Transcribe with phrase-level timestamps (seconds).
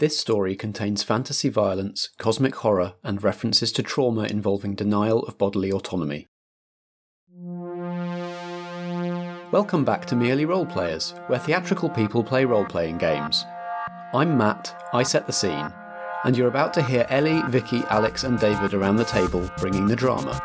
[0.00, 5.70] This story contains fantasy violence, cosmic horror, and references to trauma involving denial of bodily
[5.70, 6.26] autonomy.
[9.52, 13.44] Welcome back to Merely Role Players, where theatrical people play role playing games.
[14.12, 15.72] I'm Matt, I set the scene,
[16.24, 19.94] and you're about to hear Ellie, Vicky, Alex, and David around the table bringing the
[19.94, 20.44] drama.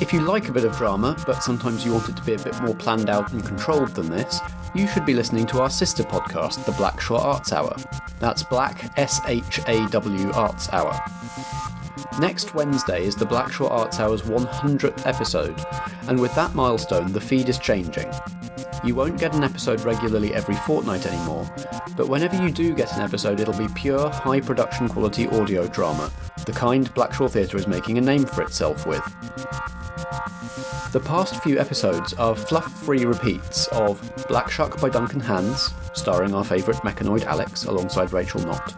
[0.00, 2.38] If you like a bit of drama, but sometimes you want it to be a
[2.38, 4.40] bit more planned out and controlled than this,
[4.74, 7.76] you should be listening to our sister podcast, the Blackshaw Arts Hour.
[8.18, 11.00] That's Black S H A W Arts Hour.
[12.18, 15.60] Next Wednesday is the Blackshaw Arts Hour's 100th episode,
[16.08, 18.12] and with that milestone, the feed is changing.
[18.84, 21.48] You won't get an episode regularly every fortnight anymore,
[21.96, 26.10] but whenever you do get an episode, it'll be pure, high production quality audio drama,
[26.46, 29.02] the kind Blackshaw Theatre is making a name for itself with.
[30.92, 36.34] The past few episodes are fluff free repeats of Black Shuck by Duncan Hands, starring
[36.34, 38.74] our favourite mechanoid Alex alongside Rachel Knott,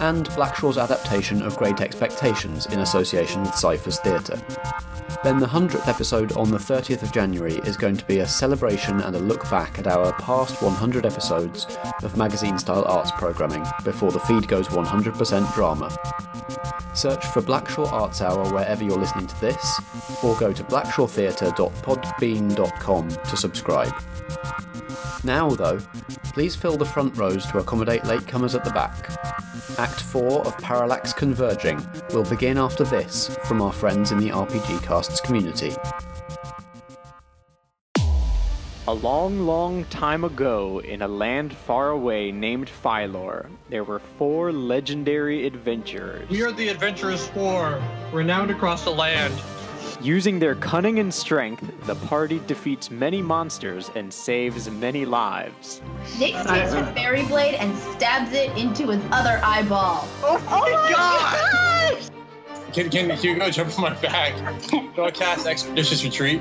[0.00, 4.38] and Blackshaw's adaptation of Great Expectations in association with Cypher's Theatre.
[5.24, 9.00] Then the 100th episode on the 30th of January is going to be a celebration
[9.00, 11.66] and a look back at our past 100 episodes
[12.02, 15.90] of magazine style arts programming before the feed goes 100% drama.
[16.94, 19.80] Search for Blackshaw Arts Hour wherever you're listening to this,
[20.22, 23.94] or go to blackshawtheatre.podbean.com to subscribe.
[25.24, 25.80] Now, though,
[26.32, 29.10] please fill the front rows to accommodate latecomers at the back.
[29.78, 34.82] Act 4 of Parallax Converging will begin after this from our friends in the RPG
[34.82, 35.74] Casts community.
[38.88, 44.52] A long, long time ago, in a land far away named Phylor, there were four
[44.52, 46.30] legendary adventurers.
[46.30, 49.34] We are the Adventurers Four, renowned across the land.
[50.00, 55.82] Using their cunning and strength, the party defeats many monsters and saves many lives.
[56.16, 60.06] Nick takes her fairy blade and stabs it into his other eyeball.
[60.22, 62.72] Oh, oh my God!
[62.72, 64.36] Can, can Hugo jump on my back?
[64.70, 66.40] Do I cast Expeditious Retreat?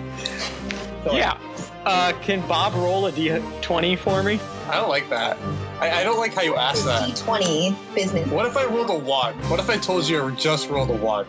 [1.11, 1.39] Yeah.
[1.85, 4.39] Uh, can Bob roll a d20 for me?
[4.67, 5.37] I don't like that.
[5.79, 7.07] I, I don't like how you ask that.
[7.09, 8.27] D20 business.
[8.31, 9.35] What if I rolled a one?
[9.49, 11.27] What if I told you I just rolled a one?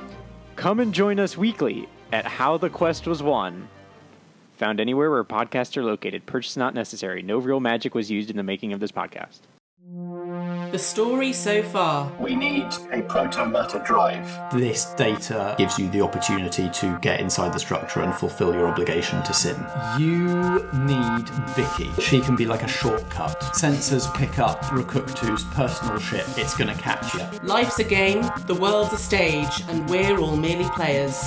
[0.57, 3.69] Come and join us weekly at How the Quest Was Won.
[4.53, 6.25] Found anywhere where podcasts are located.
[6.25, 7.21] Purchase not necessary.
[7.21, 9.41] No real magic was used in the making of this podcast.
[10.73, 12.11] The story so far.
[12.19, 14.29] We need a proto matter drive.
[14.53, 19.23] This data gives you the opportunity to get inside the structure and fulfill your obligation
[19.23, 19.57] to Sin.
[19.99, 21.91] You need Vicky.
[22.01, 23.41] She can be like a shortcut.
[23.55, 26.27] Sensors pick up Rakuktu's personal ship.
[26.37, 27.21] It's gonna catch you.
[27.43, 31.23] Life's a game, the world's a stage, and we're all merely players.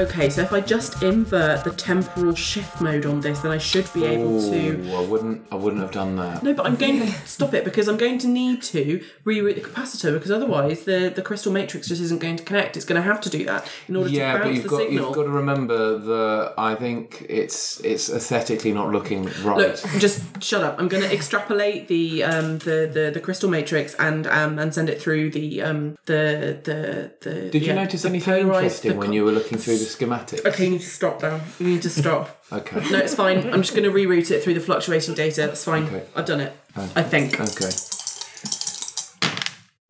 [0.00, 3.92] Okay, so if I just invert the temporal shift mode on this, then I should
[3.92, 4.70] be able to.
[4.70, 5.46] Ooh, I wouldn't.
[5.52, 6.42] I wouldn't have done that.
[6.42, 9.60] No, but I'm going to stop it because I'm going to need to reroute the
[9.60, 12.78] capacitor because otherwise the, the crystal matrix just isn't going to connect.
[12.78, 14.78] It's going to have to do that in order Yeah, to but you've the got
[14.78, 15.06] signal.
[15.08, 19.58] you've got to remember that I think it's it's aesthetically not looking right.
[19.58, 20.76] Look, just shut up.
[20.80, 24.88] I'm going to extrapolate the um the, the, the crystal matrix and um and send
[24.88, 27.50] it through the um the the the.
[27.50, 30.44] Did you notice anything interesting the when co- you were looking through the schematics?
[30.46, 31.40] Okay, you need to stop now.
[31.58, 32.36] You need to stop.
[32.52, 32.80] Okay.
[32.90, 33.48] No, it's fine.
[33.54, 35.42] I'm just going to reroute it through the fluctuating data.
[35.42, 35.84] That's fine.
[35.84, 36.04] Okay.
[36.16, 36.52] I've done it.
[36.96, 37.38] I think.
[37.38, 37.70] Okay.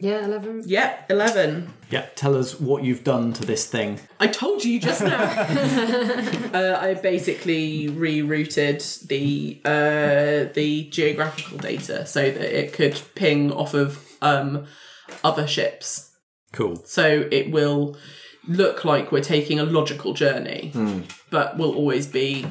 [0.01, 0.65] Yeah, 11.
[0.67, 1.73] Yep, 11.
[1.91, 4.01] Yeah, tell us what you've done to this thing.
[4.19, 5.23] I told you just now.
[6.55, 13.75] uh, I basically rerouted the uh, the geographical data so that it could ping off
[13.75, 14.67] of um,
[15.23, 16.17] other ships.
[16.53, 16.77] Cool.
[16.85, 17.97] So it will
[18.47, 21.01] look like we're taking a logical journey, hmm.
[21.31, 22.47] but will always be.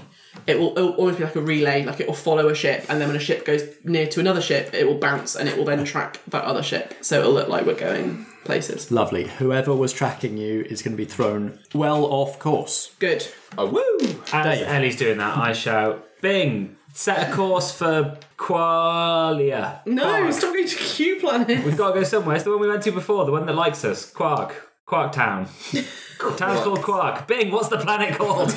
[0.47, 2.85] It will, it will always be like a relay, like it will follow a ship,
[2.87, 5.57] and then when a ship goes near to another ship, it will bounce and it
[5.57, 6.93] will then track that other ship.
[7.01, 8.91] So it'll look like we're going places.
[8.91, 9.27] Lovely.
[9.27, 12.95] Whoever was tracking you is going to be thrown well off course.
[12.99, 13.27] Good.
[13.57, 14.21] Oh, woo!
[14.31, 14.67] As Dave.
[14.67, 19.85] Ellie's doing that, I shout, Bing, set a course for Qualia.
[19.85, 20.33] No, Quark.
[20.33, 21.65] stop going to Q Planet.
[21.65, 22.35] We've got to go somewhere.
[22.35, 24.09] It's the one we went to before, the one that likes us.
[24.09, 24.68] Quark.
[24.89, 25.47] Quark Town.
[26.37, 27.27] Town's called Quark.
[27.27, 28.49] Bing, what's the planet called?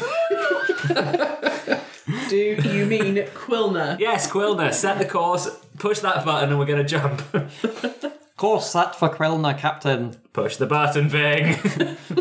[2.31, 3.99] Do you mean Quilner?
[4.00, 4.73] yes, Quilner.
[4.73, 7.23] Set the course, push that button, and we're going to jump.
[8.38, 10.17] Course set for Quilner, Captain.
[10.32, 11.55] Push the button, Bing.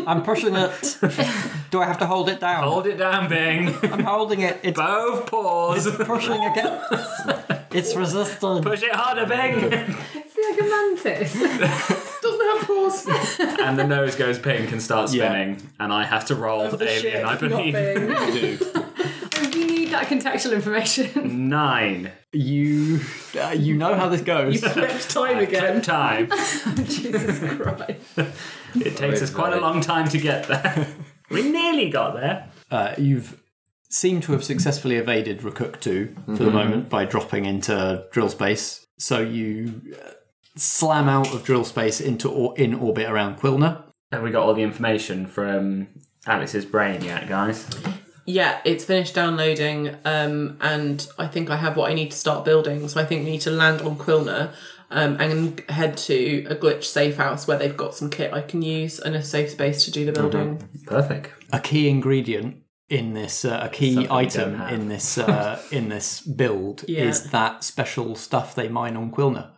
[0.06, 0.98] I'm pushing it.
[1.72, 2.62] Do I have to hold it down?
[2.62, 3.74] Hold it down, Bing.
[3.90, 4.60] I'm holding it.
[4.62, 5.90] It's Both paws.
[5.96, 6.80] pushing again.
[7.72, 8.62] It's resistant.
[8.64, 9.72] Push it harder, Bing.
[10.14, 12.01] It's like a mantis.
[12.66, 15.28] Doesn't and the nose goes pink and starts Yeah.
[15.30, 17.74] spinning, and I have to roll The alien, ship, I not believe.
[17.74, 18.08] Bing.
[19.54, 21.48] we need that contextual information.
[21.48, 22.10] Nine.
[22.32, 23.00] You,
[23.40, 24.60] uh, you know how this goes.
[24.60, 25.82] Flipped time Clip again.
[25.82, 26.30] time.
[26.84, 28.32] Jesus Christ.
[28.74, 30.86] It takes us quite a long time to get there.
[31.30, 32.48] we nearly got there.
[32.70, 33.38] Uh, you've
[33.90, 38.86] seemed to have successfully evaded Rakuktu for the moment by dropping into drill space.
[38.98, 40.12] So you uh,
[40.56, 43.82] slam out of drill space into or- in orbit around Quilner.
[44.10, 45.88] Have we got all the information from
[46.26, 47.66] Alex's brain yet, guys?
[48.26, 52.44] Yeah, it's finished downloading, um, and I think I have what I need to start
[52.44, 52.86] building.
[52.88, 54.52] So I think we need to land on Quilner
[54.90, 58.62] um, and head to a glitch safe house where they've got some kit I can
[58.62, 60.68] use and a safe space to do the building.
[60.86, 61.32] Perfect.
[61.52, 62.58] A key ingredient
[62.88, 67.04] in this, uh, a key Something item in this uh, in this build Yeah.
[67.04, 69.50] is that special stuff they mine on Quilner.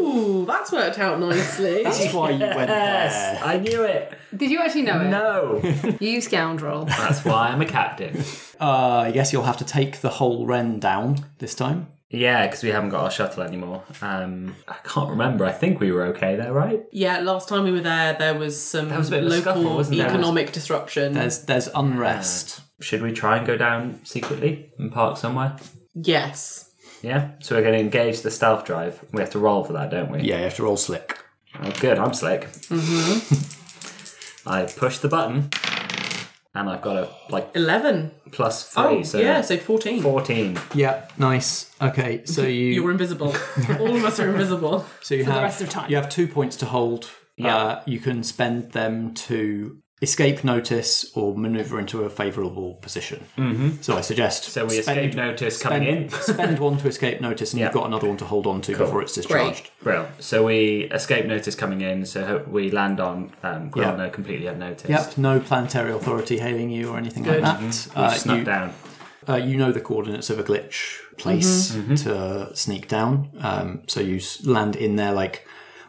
[0.00, 1.82] Oh, that's worked out nicely.
[1.84, 3.48] That's why you went Yes, there.
[3.48, 4.12] I knew it.
[4.36, 5.08] Did you actually know it?
[5.08, 5.96] No.
[6.00, 6.84] You scoundrel.
[6.84, 8.22] That's why I'm a captain.
[8.60, 11.88] Uh, I guess you'll have to take the whole Ren down this time.
[12.10, 13.82] Yeah, because we haven't got our shuttle anymore.
[14.00, 15.44] Um, I can't remember.
[15.44, 16.84] I think we were okay there, right?
[16.92, 19.42] yeah, last time we were there, there was some was a bit of a local
[19.54, 20.06] scuffle, wasn't there?
[20.08, 21.14] economic disruption.
[21.14, 22.60] There's there's unrest.
[22.80, 25.56] Should we try and go down secretly and park somewhere?
[25.94, 26.63] yes.
[27.04, 27.32] Yeah.
[27.40, 29.04] So we're going to engage the stealth drive.
[29.12, 30.20] We have to roll for that, don't we?
[30.20, 31.18] Yeah, you have to roll slick.
[31.62, 31.98] Oh, good.
[31.98, 32.42] I'm slick.
[32.70, 34.48] Mm-hmm.
[34.48, 35.48] I push the button,
[36.54, 38.10] and I've got a like 11.
[38.32, 40.02] plus three, Oh, so yeah, so 14.
[40.02, 40.58] fourteen.
[40.74, 41.70] Yeah, nice.
[41.80, 43.28] Okay, so you You're invisible.
[43.80, 44.84] All of us are invisible.
[45.00, 45.88] so you For the have rest of time.
[45.90, 47.10] you have two points to hold.
[47.36, 47.56] Yeah.
[47.56, 53.24] Uh, you can spend them to escape notice or maneuver into a favourable position.
[53.38, 53.80] Mm-hmm.
[53.80, 56.08] So I suggest So we spend, escape notice spend, coming in.
[56.34, 57.66] spend one to escape notice, and Yeah.
[57.66, 59.70] you've got another one to hold on to before it's discharged.
[59.82, 60.06] Brill.
[60.18, 62.04] So we escape notice coming in.
[62.04, 64.90] So we land on um, Grelno completely unnoticed.
[64.90, 67.42] Yep, no planetary authority hailing you or anything Good.
[67.42, 67.88] like that.
[67.96, 68.74] Uh, Snuck you, down.
[69.28, 71.94] uh, you know the coordinates of a glitch place Mm-hmm.
[71.94, 73.30] to sneak down.
[73.40, 75.46] Um, so you land in there like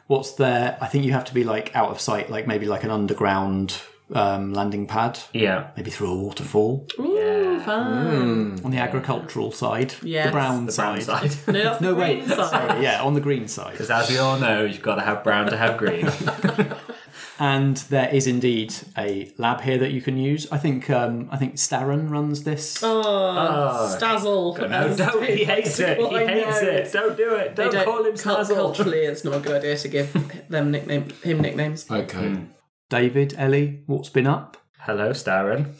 [0.07, 0.77] what's there?
[0.79, 3.81] I think you have to be like out of sight, like maybe like an underground
[4.13, 5.67] um, landing pad, Yeah.
[5.75, 8.59] maybe through a waterfall Ooh, fun.
[8.63, 10.27] on the agricultural side, Yes.
[10.27, 11.31] the brown The brown side.
[11.31, 11.53] side.
[11.53, 12.49] No, that's No the wait, side.
[12.49, 13.71] sorry, yeah, on the green side.
[13.71, 16.07] Because as we all know, you've got to have brown to have green.
[17.37, 20.47] And there is indeed a lab here that you can use.
[20.53, 22.79] I think um, I think Starren runs this.
[22.81, 24.55] Oh, Stazzle.
[24.57, 25.21] no, as don't.
[25.25, 25.97] He hates it.
[25.97, 26.67] He I hates know.
[26.69, 26.91] it.
[26.93, 27.55] Don't do it.
[27.55, 28.55] Don't, don't call him cul- Snazzle.
[28.55, 31.91] Culturally, it's not a good idea to give them nickname him nicknames.
[31.91, 32.37] Okay.
[32.89, 34.57] David, Ellie, what's been up?
[34.79, 35.73] Hello, Starren.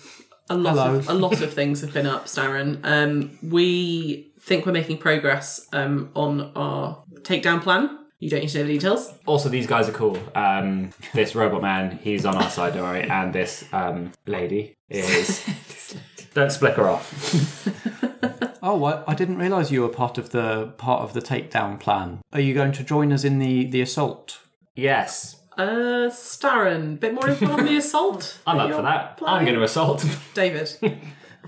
[0.50, 0.96] A lot Hello.
[0.96, 2.80] of a lot of things have been up, Starren.
[2.84, 8.00] Um, we think we're making progress um, on our takedown plan.
[8.20, 9.14] You don't need to know the details.
[9.26, 10.18] Also, these guys are cool.
[10.36, 13.04] Um, this robot man, he's on our side, don't worry.
[13.10, 15.46] And this um, lady is.
[16.34, 17.72] don't split her off.
[18.68, 22.22] Oh, I, I didn't realise you were part of the part of the takedown plan.
[22.34, 24.40] Are you going to join us in the the assault?
[24.76, 28.40] Yes, Uh, Starren, bit more info on the assault.
[28.46, 29.10] I'm up for that.
[29.12, 29.46] I'm planning?
[29.46, 30.06] going to assault.
[30.34, 30.78] David.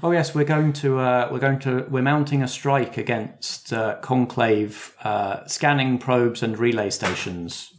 [0.03, 3.95] Oh yes, we're going to uh, we're going to we're mounting a strike against uh,
[4.01, 7.73] Conclave uh, scanning probes and relay stations.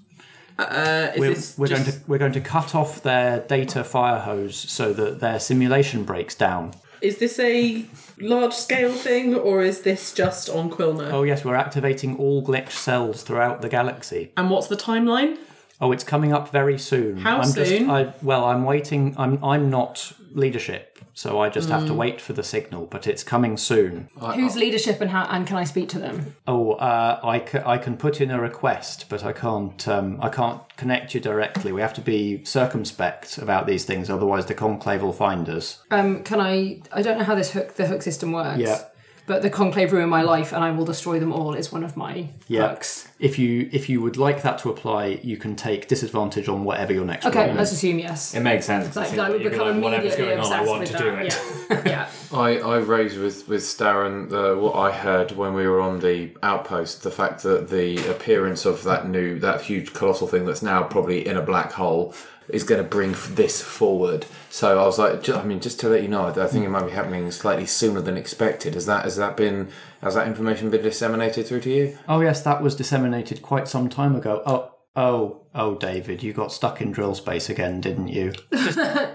[0.59, 4.57] Uh, is We're, we're going to we're going to cut off their data fire hose
[4.57, 6.73] so that their simulation breaks down.
[7.01, 7.85] Is this a
[8.19, 11.13] large scale thing or is this just on Quilner?
[11.13, 14.33] Oh yes, we're activating all glitch cells throughout the galaxy.
[14.37, 15.39] And what's the timeline?
[15.81, 17.19] Oh, it's coming up very soon.
[17.19, 17.89] How I'm Just, soon?
[17.89, 19.15] I, well, I'm waiting.
[19.17, 21.87] I'm I'm not leadership, so I just have Mm.
[21.87, 22.87] to wait for the signal.
[22.87, 24.09] But it's coming soon.
[24.35, 25.25] Who's leadership and how?
[25.31, 26.35] And can I speak to them?
[26.49, 29.87] Oh, uh, I, ca- I can put in a request, but I can't.
[29.87, 31.71] Um, I can't connect you directly.
[31.71, 35.83] We have to be circumspect about these things, otherwise the conclave will find us.
[35.93, 36.83] Um, can I?
[36.93, 38.59] I don't know how this hook the hook system works.
[38.59, 38.83] Yeah.
[39.29, 41.55] But the conclave ruin my life, and I will destroy them all.
[41.55, 42.71] Is one of my Yeah.
[42.71, 43.07] hooks.
[43.21, 46.93] If you if you would like that to apply, you can take disadvantage on whatever
[46.95, 47.77] your next Okay, let's is.
[47.79, 48.35] assume yes.
[48.35, 48.97] It makes sense.
[48.97, 50.99] Like, It I would become like whatever's immediately going on, I obsessed want with to
[50.99, 51.27] do that.
[51.27, 51.85] it.
[51.87, 51.93] Yeah.
[51.93, 52.07] yeah.
[52.39, 56.01] I, I raised with with Starren the, uh, what I heard when we were on
[56.01, 57.03] the outpost.
[57.03, 61.27] The fact that the appearance of that new, that huge colossal thing that's now probably
[61.27, 62.15] in a black hole
[62.49, 64.27] is going to bring this forward.
[64.51, 66.71] So I was like, ju- I mean, just to let you know, I think it
[66.71, 68.75] might be happening slightly sooner than expected.
[68.75, 69.69] Has that has that been
[70.03, 71.99] has that information been disseminated through to you?
[72.09, 74.43] Oh yes, that was disseminated quite some time ago.
[74.47, 78.33] Oh, oh, oh, David, you got stuck in drill space again, didn't you?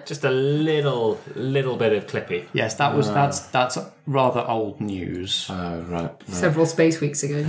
[0.06, 2.46] Just a little, little bit of clippy.
[2.54, 3.14] Yes, that was ah.
[3.14, 5.48] that's that's rather old news.
[5.50, 6.12] Oh right.
[6.28, 7.46] Several space weeks ago.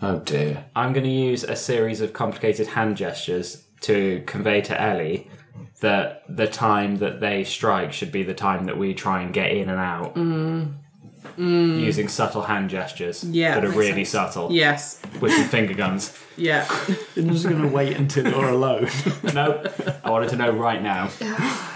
[0.00, 0.64] Oh dear.
[0.76, 5.30] I'm going to use a series of complicated hand gestures to convey to Ellie
[5.80, 9.52] that the time that they strike should be the time that we try and get
[9.52, 10.14] in and out.
[10.16, 10.74] Mm.
[11.36, 11.80] Mm.
[11.84, 14.32] Using subtle hand gestures Yeah, that are really sense.
[14.32, 15.00] subtle Yes.
[15.20, 16.16] with some finger guns.
[16.38, 16.68] Yeah.
[17.16, 18.88] I'm just going to wait until you're alone.
[19.34, 19.60] No,
[20.04, 21.10] I wanted to know right now.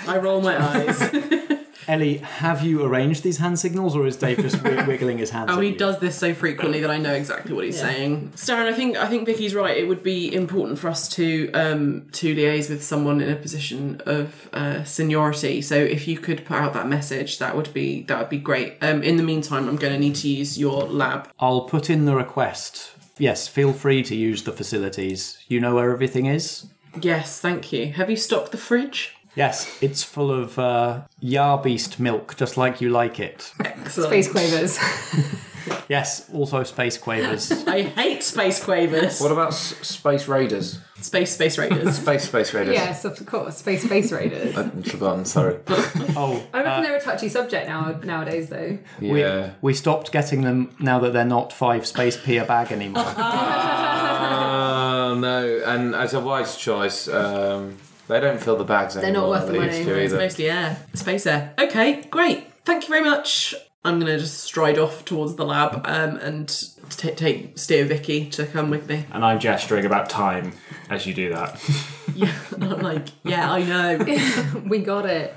[0.06, 1.00] I roll my eyes.
[1.88, 5.50] Ellie, have you arranged these hand signals, or is Dave just wi- wiggling his hands?
[5.52, 5.76] Oh, at he you?
[5.78, 8.32] does this so frequently that I know exactly what he's saying.
[8.36, 9.76] Starren, I think I think Vicky's right.
[9.76, 14.00] It would be important for us to um, to liaise with someone in a position
[14.06, 15.62] of uh, seniority.
[15.62, 18.76] So if you could put out that message, that would be that would be great.
[18.80, 21.28] Um, in the meantime, I'm going to need to use your lab.
[21.40, 22.92] I'll put in the request.
[23.18, 25.38] Yes, feel free to use the facilities.
[25.46, 26.66] You know where everything is?
[27.00, 27.92] Yes, thank you.
[27.92, 29.16] Have you stocked the fridge?
[29.34, 33.52] Yes, it's full of uh, Yarbeast milk, just like you like it.
[33.64, 34.10] Excellent.
[34.10, 34.78] Space quavers.
[35.88, 37.52] Yes, also space quavers.
[37.68, 39.20] I hate space quavers.
[39.20, 40.80] What about s- space raiders?
[41.00, 41.98] Space space raiders.
[42.00, 42.74] Space space raiders.
[42.74, 43.58] yes, of course.
[43.58, 44.56] Space space raiders.
[44.56, 45.24] I'd forgotten.
[45.24, 45.58] Sorry.
[45.68, 48.78] oh, I reckon they're a touchy subject now nowadays, though.
[49.00, 49.52] Yeah.
[49.60, 53.04] we stopped getting them now that they're not five space p a bag anymore.
[53.16, 55.62] Oh no!
[55.64, 57.76] And as a wise choice, um,
[58.08, 59.28] they don't fill the bags They're not anymore.
[59.30, 59.76] worth the money.
[59.76, 60.22] used to It's either.
[60.22, 60.76] mostly air.
[60.94, 61.54] Space air.
[61.58, 62.46] Okay, great.
[62.64, 63.54] Thank you very much.
[63.84, 66.48] I'm gonna just stride off towards the lab um, and
[66.90, 69.04] t- take steer Vicky to come with me.
[69.12, 70.52] And I'm gesturing about time
[70.88, 71.60] as you do that.
[72.14, 74.60] Yeah, and I'm like, yeah, I know.
[74.68, 75.34] We got it.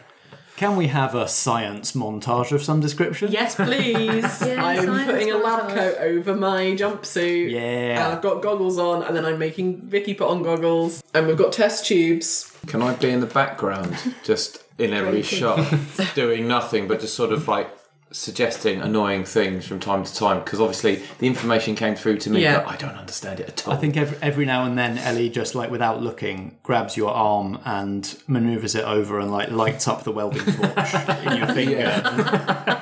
[0.58, 3.30] Can we have a science montage of some description?
[3.30, 4.42] Yes, please.
[4.42, 5.76] I'm putting a lab montage.
[5.76, 7.52] coat over my jumpsuit.
[7.52, 7.60] Yeah.
[8.06, 11.04] And I've got goggles on, and then I'm making Vicky put on goggles.
[11.14, 12.58] And we've got test tubes.
[12.68, 15.74] Can I be in the background, just in every shot,
[16.16, 17.70] doing nothing but just sort of like
[18.16, 20.40] suggesting annoying things from time to time?
[20.44, 22.60] Because obviously the information came through to me, Yeah.
[22.60, 23.74] but I don't understand it at all.
[23.74, 27.60] I think every, every now and then Ellie just like without looking grabs your arm
[27.66, 30.94] and maneuvers it over and like lights up the welding torch
[31.26, 32.82] in your finger.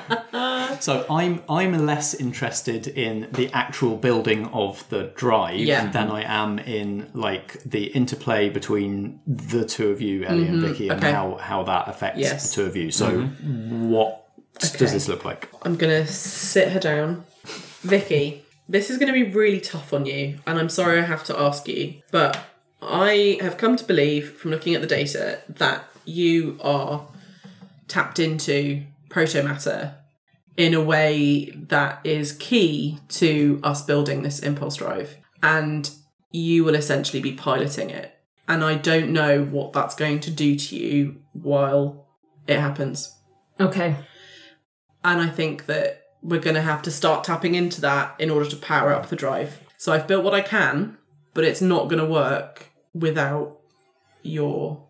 [0.80, 5.90] so I'm I'm less interested in the actual building of the drive Yeah.
[5.90, 10.66] than I am in like the interplay between the two of you, Ellie and mm-hmm.
[10.72, 11.12] Vicky, and Okay.
[11.12, 12.48] how how that affects Yes.
[12.50, 12.90] the two of you.
[12.90, 13.88] So mm-hmm.
[13.90, 14.23] what
[14.58, 15.50] does this look like?
[15.62, 17.24] I'm gonna sit her down.
[17.82, 21.38] Vicky, this is gonna be really tough on you, and I'm sorry I have to
[21.38, 22.38] ask you, but
[22.80, 27.06] I have come to believe from looking at the data that you are
[27.88, 29.94] tapped into protomatter
[30.56, 35.16] in a way that is key to us building this impulse drive.
[35.42, 35.90] And
[36.30, 38.16] you will essentially be piloting it.
[38.48, 42.06] And I don't know what that's going to do to you while
[42.46, 43.16] it happens.
[43.58, 43.96] Okay.
[45.04, 48.48] And I think that we're going to have to start tapping into that in order
[48.48, 49.60] to power up the drive.
[49.76, 50.96] So I've built what I can,
[51.34, 53.58] but it's not going to work without
[54.22, 54.82] your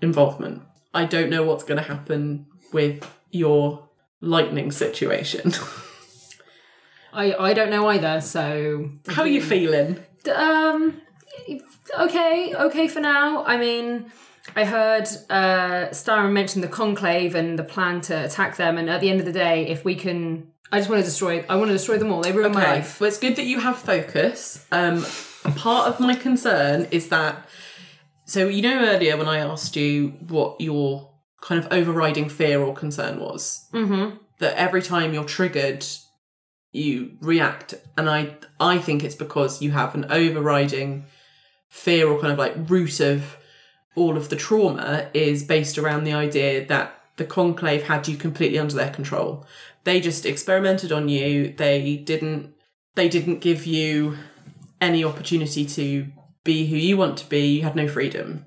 [0.00, 0.62] involvement.
[0.92, 3.88] I don't know what's going to happen with your
[4.20, 5.52] lightning situation.
[7.12, 8.20] I I don't know either.
[8.20, 9.98] So How are you feeling?
[10.34, 11.00] um,
[11.98, 13.44] okay, okay for now.
[13.44, 14.10] I mean,
[14.56, 18.78] I heard uh, Starren mention the conclave and the plan to attack them.
[18.78, 21.44] And at the end of the day, if we can, I just want to destroy.
[21.48, 22.22] I want to destroy them all.
[22.22, 23.00] They ruined my life.
[23.00, 24.66] well, it's good that you have focus.
[24.70, 25.04] Um,
[25.56, 27.48] part of my concern is that.
[28.26, 31.10] So you know earlier when I asked you what your
[31.42, 34.16] kind of overriding fear or concern was, Mm-hmm.
[34.38, 35.84] that every time you're triggered,
[36.72, 41.04] you react, and I I think it's because you have an overriding
[41.68, 43.36] fear or kind of like root of
[43.94, 48.58] all of the trauma is based around the idea that the conclave had you completely
[48.58, 49.46] under their control.
[49.84, 51.54] They just experimented on you.
[51.56, 52.54] They didn't
[52.94, 54.16] they didn't give you
[54.80, 56.06] any opportunity to
[56.44, 57.56] be who you want to be.
[57.56, 58.44] You had no freedom.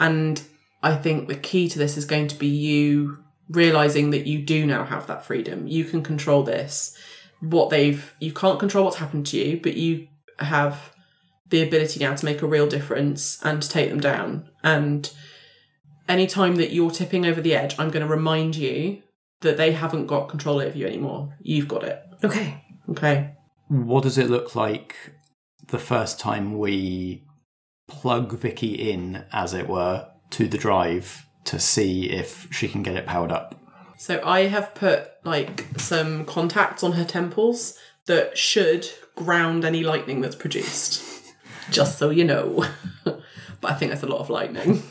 [0.00, 0.42] And
[0.82, 3.18] I think the key to this is going to be you
[3.48, 5.66] realizing that you do now have that freedom.
[5.66, 6.96] You can control this.
[7.40, 10.08] What they've you can't control what's happened to you, but you
[10.38, 10.92] have
[11.50, 14.48] the ability now to make a real difference and to take them down.
[14.62, 15.10] And
[16.08, 19.02] anytime that you're tipping over the edge, I'm going to remind you
[19.40, 21.34] that they haven't got control over you anymore.
[21.40, 22.02] You've got it.
[22.24, 22.62] Okay.
[22.88, 23.34] Okay.
[23.68, 24.96] What does it look like
[25.68, 27.24] the first time we
[27.86, 32.96] plug Vicky in, as it were, to the drive to see if she can get
[32.96, 33.54] it powered up?
[33.98, 37.76] So I have put like some contacts on her temples
[38.06, 41.02] that should ground any lightning that's produced.
[41.70, 42.64] Just so you know.
[43.04, 43.22] but
[43.62, 44.82] I think that's a lot of lightning.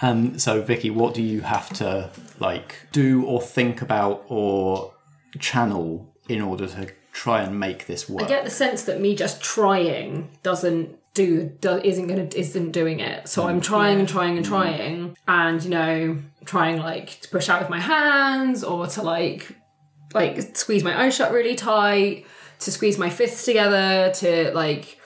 [0.00, 2.10] And so, Vicky, what do you have to
[2.40, 4.92] like do or think about or
[5.38, 8.24] channel in order to try and make this work?
[8.24, 13.00] I get the sense that me just trying doesn't do, do isn't gonna isn't doing
[13.00, 13.28] it.
[13.28, 13.64] So I'm mm.
[13.64, 14.48] trying and trying and mm.
[14.48, 19.54] trying, and you know, trying like to push out with my hands or to like
[20.14, 22.26] like squeeze my eyes shut really tight,
[22.60, 24.98] to squeeze my fists together, to like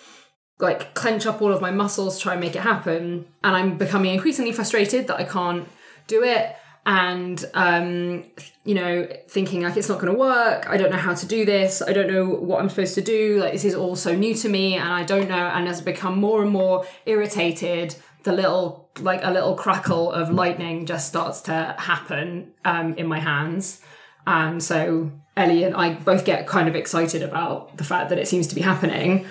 [0.58, 3.26] like clench up all of my muscles, try and make it happen.
[3.44, 5.68] And I'm becoming increasingly frustrated that I can't
[6.06, 6.56] do it.
[6.86, 8.24] And um,
[8.64, 10.68] you know, thinking like it's not going to work.
[10.70, 11.82] I don't know how to do this.
[11.82, 13.40] I don't know what I'm supposed to do.
[13.40, 15.34] Like this is all so new to me, and I don't know.
[15.34, 20.30] And as I become more and more irritated, the little like a little crackle of
[20.30, 23.82] lightning just starts to happen um, in my hands.
[24.24, 28.28] And so Ellie and I both get kind of excited about the fact that it
[28.28, 29.26] seems to be happening.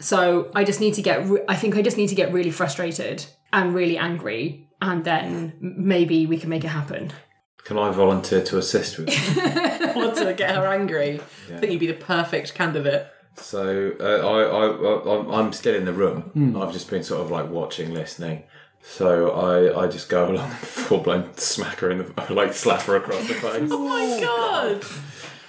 [0.00, 2.50] So I just need to get, re- I think I just need to get really
[2.50, 7.12] frustrated and really angry, and then maybe we can make it happen.
[7.64, 9.08] Can I volunteer to assist with?
[9.96, 11.20] Want to get her angry?
[11.52, 13.06] I think you'd be the perfect candidate.
[13.36, 16.56] So uh, I, I, I, I'm- I'm still in the room.
[16.60, 18.44] I've just been sort of like watching, listening.
[18.80, 22.82] So I, I just go along, and full blown smack her in the, like slap
[22.82, 23.68] her across the face.
[23.70, 24.84] Oh my god!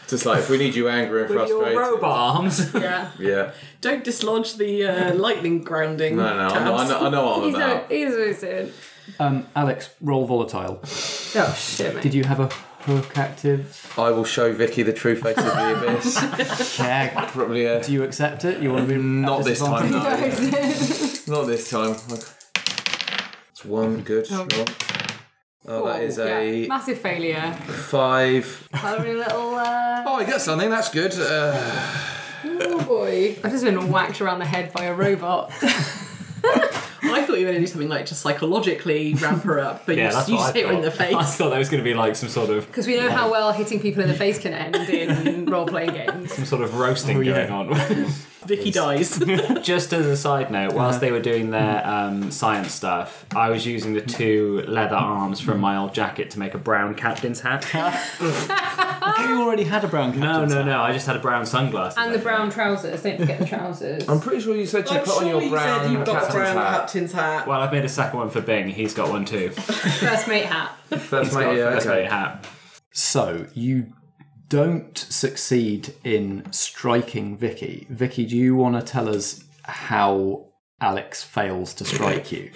[0.10, 1.78] Just like if we need you angry and With your frustrated.
[1.78, 2.74] robot arms.
[2.80, 3.12] Yeah.
[3.20, 3.52] Yeah.
[3.82, 6.18] Don't dislodge the uh, lightning grounding.
[6.18, 7.92] No, no, I know, I know, I know what I'm He's about.
[7.92, 8.74] a, he's a soon.
[9.20, 10.80] Um, Alex, roll volatile.
[10.84, 12.04] Oh shit, mate.
[12.04, 12.48] Did you have a
[12.84, 13.94] hook active?
[13.98, 16.78] I will show Vicky the true face of the abyss.
[16.80, 17.26] Yeah.
[17.32, 17.68] Probably.
[17.68, 18.62] Uh, Do you accept it?
[18.62, 19.92] You want to be not this time.
[19.92, 20.00] No.
[21.28, 21.96] Not this time.
[23.52, 24.28] It's one good.
[24.32, 24.48] Oh.
[25.66, 25.84] Roll.
[25.84, 27.52] Oh, that is Yeah, a massive failure.
[27.68, 28.68] five.
[28.74, 29.56] Having a little.
[29.56, 30.04] Uh...
[30.06, 30.70] Oh, I got something.
[30.70, 31.14] That's good.
[31.18, 32.06] Uh,
[32.42, 33.36] Oh boy!
[33.44, 35.52] I've just been whacked around the head by a robot.
[35.62, 39.98] I thought you were going to do something like just psychologically ramp her up, but
[39.98, 41.14] Yeah, you, that's you just hit her in the thought.
[41.14, 41.36] I face.
[41.36, 43.52] thought that was going to be like some sort of Because we know how well
[43.52, 46.34] hitting people in the face can end in role playing games.
[46.34, 47.46] some sort of roasting Oh, yeah.
[47.48, 48.12] going on.
[48.46, 49.20] Vicky dies.
[49.64, 53.66] Just as a side note, whilst they were doing their um, science stuff, I was
[53.66, 57.66] using the two leather arms from my old jacket to make a brown captain's hat.
[57.74, 60.66] I thought you already had a brown No, captain's no, hat.
[60.66, 60.82] no.
[60.82, 61.98] I just had a brown sunglasses.
[61.98, 63.02] And the brown trousers.
[63.04, 64.08] Don't forget the trousers.
[64.08, 66.16] I'm pretty sure you said you I'm put on your you brown said you've got
[66.16, 66.80] a captain's brown hat.
[66.80, 67.48] captain's hat.
[67.48, 68.70] Well, I've made a second one for Bing.
[68.70, 69.50] He's got one too.
[69.50, 70.76] First mate hat.
[70.90, 72.04] First He's got a yeah, first okay.
[72.04, 72.48] mate hat.
[72.92, 73.88] So you
[74.50, 77.88] don't succeed in striking Vicky.
[77.90, 80.48] Vicky, do you want to tell us how
[80.82, 82.52] Alex fails to strike you?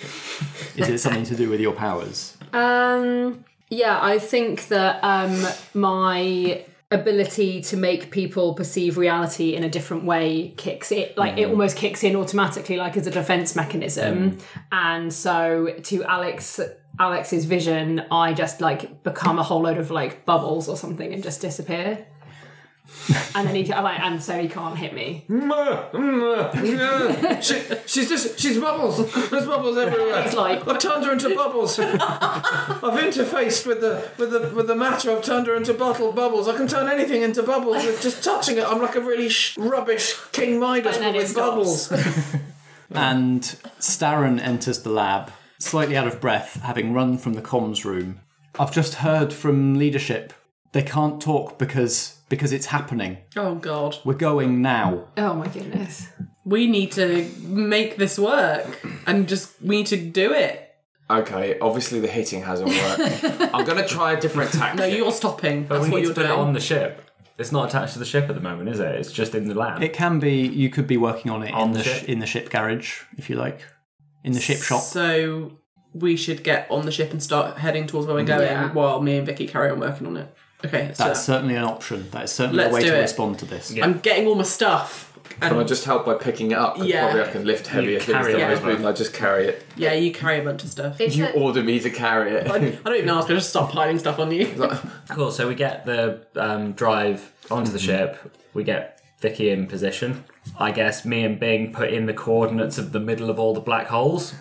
[0.75, 2.35] Is it something to do with your powers?
[2.51, 9.69] Um, yeah, I think that um, my ability to make people perceive reality in a
[9.69, 14.37] different way kicks it like it almost kicks in automatically like as a defense mechanism
[14.71, 16.59] and so to alex
[16.99, 21.23] alex's vision i just like become a whole load of like bubbles or something and
[21.23, 22.05] just disappear
[23.35, 27.41] and then he I'm like and so he can't hit me mm-hmm.
[27.41, 28.97] she, she's just she's bubbles.
[29.29, 30.23] There's bubbles everywhere.
[30.25, 31.79] It's like- I've turned her into bubbles.
[31.79, 35.11] I've interfaced with the with the with the matter.
[35.11, 36.47] I've turned her into bottle bubbles.
[36.47, 38.65] I can turn anything into bubbles with just touching it.
[38.65, 41.87] I'm like a really sh- rubbish King Midas And but with stops.
[41.87, 42.35] bubbles.
[42.95, 43.41] And
[43.79, 45.31] Starren enters the lab,
[45.63, 48.19] slightly out of breath, having run from the comms room.
[48.59, 50.33] I've just heard from leadership.
[50.73, 53.17] They can't talk because because it's happening.
[53.35, 53.97] Oh god.
[54.03, 55.07] We're going now.
[55.17, 56.07] oh my goodness
[56.45, 58.65] We need to make this work
[59.07, 60.59] and just we need to do it.
[61.09, 63.53] Okay, obviously the hitting hasn't worked.
[63.53, 64.79] I'm gonna try a different tactic.
[64.79, 65.65] No, you're stopping.
[65.65, 66.39] But That's we what need you're to put doing.
[66.39, 67.09] it on the ship.
[67.37, 68.95] It's not attached to the ship at the moment, is it?
[68.95, 69.81] It's just in the lab.
[69.83, 70.41] It can be.
[70.47, 73.01] You could be working on it On in the the sh- in the ship garage,
[73.17, 73.61] if you like,
[74.23, 74.81] in the ship shop.
[74.81, 75.53] So
[75.93, 78.71] we should get on the ship and start heading towards where we're going Yeah.
[78.73, 80.35] while me and Vicky carry on working on it.
[80.65, 81.25] Okay, let's do That's that.
[81.33, 82.09] certainly an option.
[82.11, 83.01] That is certainly Let's a way do to it.
[83.01, 83.75] respond to this.
[83.81, 85.09] I'm getting all my stuff.
[85.41, 86.77] And Can I just help by picking it up?
[86.77, 87.05] 'Cause Yeah.
[87.05, 88.71] Probably I can lift heavier things carry than it most over.
[88.71, 88.87] people.
[88.87, 89.63] I just carry it.
[89.75, 91.01] yeah, you carry a bunch of stuff.
[91.01, 92.47] it's You a- order me to carry it.
[92.49, 93.29] I, I don't even ask.
[93.29, 94.47] I just start piling stuff on you.
[95.09, 95.31] Cool.
[95.31, 98.17] So we get the um, drive onto the ship.
[98.53, 100.25] We get Vicky in position.
[100.59, 103.61] I guess me and Bing put in the coordinates of the middle of all the
[103.61, 104.33] black holes.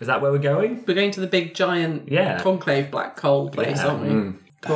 [0.00, 0.84] Is that where we're going?
[0.86, 2.40] We're going to the big giant Yeah.
[2.40, 3.86] conclave black hole place, Yeah.
[3.88, 4.08] aren't we?
[4.08, 4.34] Mm.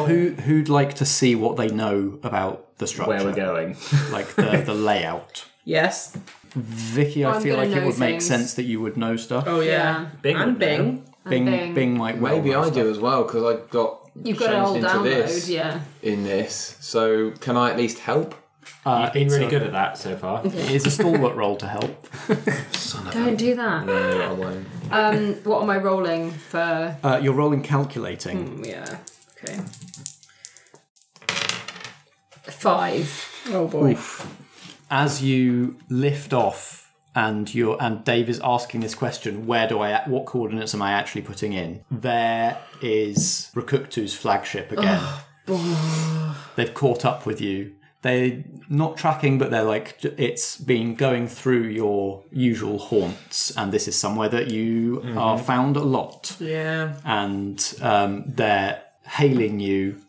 [0.09, 3.11] Who who'd like to see what they know about the structure?
[3.11, 3.77] Where we're going.
[4.11, 5.45] Like the, the layout.
[5.65, 6.17] Yes.
[6.55, 8.27] Vicky, I I'm feel gonna like it know would make things.
[8.27, 9.45] sense that you would know stuff.
[9.47, 9.71] Oh yeah.
[9.73, 10.07] Yeah.
[10.23, 10.67] Bing and would know.
[10.67, 11.05] Bing.
[11.29, 11.75] Bing, Bing.
[11.75, 12.75] Bing might well Maybe know I stuff.
[12.75, 15.81] do as well because I got You've got an changed old into download, this yeah.
[16.03, 16.77] in this.
[16.81, 18.35] So can I at least help?
[18.85, 20.45] Uh, You've been really good at that so far.
[20.47, 22.07] It is a stalwart roll to help.
[23.13, 23.85] Don't do that.
[23.85, 24.67] No, I won't.
[24.91, 26.97] Um, what am I rolling for?
[27.03, 28.65] Uh, you're rolling calculating.
[28.65, 28.99] Yeah.
[29.43, 29.59] Okay.
[32.45, 33.29] Five.
[33.49, 33.97] Oh boy.
[34.91, 40.03] As you lift off, and you're and Dave is asking this question: Where do I?
[40.09, 41.85] What coordinates am I actually putting in?
[41.91, 45.03] There is Rakuktu's flagship again.
[46.57, 47.76] They've caught up with you.
[48.07, 53.89] They're not tracking, but they're like it's been going through your usual haunts, and this
[53.89, 56.37] is somewhere that you are found a lot.
[56.39, 56.95] Yeah.
[57.05, 58.81] and um, they're
[59.19, 60.01] hailing you,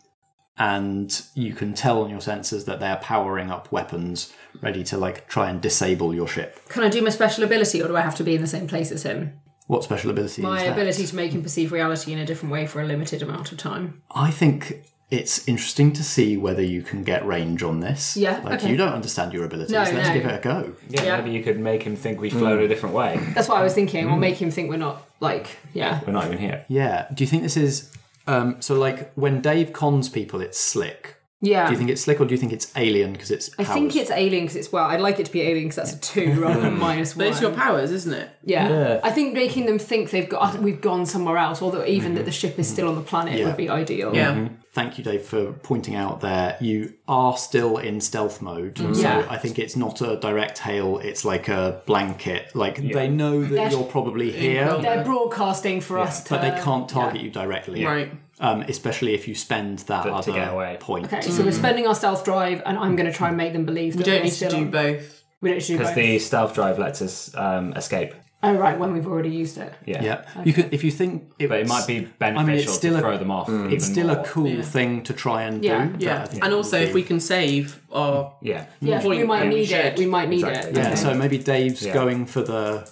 [0.58, 4.32] and you can tell on your sensors that they're powering up weapons,
[4.62, 6.68] ready to like try and disable your ship.
[6.68, 8.68] Can I do my special ability, or do I have to be in the same
[8.68, 9.40] place as him?
[9.66, 10.72] What special ability My is that?
[10.72, 13.58] ability to make him perceive reality in a different way for a limited amount of
[13.58, 14.02] time.
[14.10, 18.16] I think it's interesting to see whether you can get range on this.
[18.16, 18.70] Yeah, like okay.
[18.70, 19.72] you don't understand your abilities.
[19.72, 20.14] No, Let's no.
[20.14, 20.74] give it a go.
[20.88, 21.16] Yeah, Yeah.
[21.20, 23.18] maybe you could make him think we flown a different way.
[23.34, 24.08] That's what I was thinking.
[24.08, 26.00] Or make him think we're not like yeah.
[26.06, 26.64] We're not even here.
[26.68, 27.06] Yeah.
[27.12, 27.90] Do you think this is
[28.26, 28.74] um, so?
[28.74, 31.16] Like when Dave cons people, it's slick.
[31.40, 31.66] Yeah.
[31.66, 33.50] Do you think it's slick, or do you think it's alien because it's?
[33.58, 34.86] I think it's alien because it's well.
[34.86, 36.80] I'd like it to be alien because that's a two rather than hmm.
[36.80, 37.32] minus But one.
[37.32, 38.30] it's your powers, isn't it?
[38.42, 38.68] yeah.
[38.68, 39.00] Yeah.
[39.04, 42.26] I think making them think they've got we've gone somewhere else, although even that mm-hmm.
[42.26, 43.46] the ship is still on the planet Yeah.
[43.46, 44.14] would be ideal.
[44.14, 44.34] Yeah.
[44.34, 44.54] Mm-hmm.
[44.72, 46.56] Thank you, Dave, for pointing out there.
[46.60, 48.94] You are still in stealth mode, mm-hmm.
[48.94, 49.26] so Yeah.
[49.30, 50.98] I think it's not a direct hail.
[50.98, 52.54] It's like a blanket.
[52.54, 56.30] Like they know that They're- you're probably here, They're broadcasting for us to.
[56.30, 57.26] but they can't target yeah.
[57.26, 57.84] you directly.
[57.84, 58.12] Right.
[58.40, 60.76] Um, especially if you spend that To- to other get away.
[60.78, 61.06] point.
[61.12, 63.64] Okay, so we're spending our stealth drive, and I'm going to try and make them
[63.64, 65.24] believe We don't we're need to still do on- both.
[65.40, 66.04] We don't need to do both Because both.
[66.04, 68.14] the stealth drive lets us um, escape.
[68.40, 69.72] Oh right, when we've already used it.
[69.84, 70.00] Yeah.
[70.00, 73.00] Yeah, you could if you think it, But it might be beneficial still to a-
[73.00, 73.48] throw them off.
[73.48, 74.20] even It's still more.
[74.20, 74.62] a cool Yeah.
[74.62, 75.86] thing to try and Yeah.
[75.86, 75.92] do.
[75.94, 76.22] that Yeah.
[76.22, 78.66] I think And it also, would if be- we can save our Yeah.
[78.80, 79.94] Yeah, we Point might and need shed.
[79.94, 79.98] it.
[79.98, 80.70] We might need Exactly.
[80.70, 80.76] it.
[80.76, 80.94] yeah, Okay.
[80.96, 81.92] so maybe Dave's Yeah.
[81.94, 82.88] going for the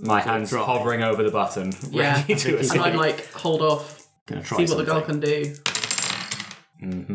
[0.00, 0.66] My hands drive.
[0.66, 2.16] hovering over the button, Yeah.
[2.22, 2.82] ready to and escape.
[2.82, 4.01] I'm like, hold off.
[4.26, 5.20] Gonna try See what the girl something.
[5.20, 5.54] can do.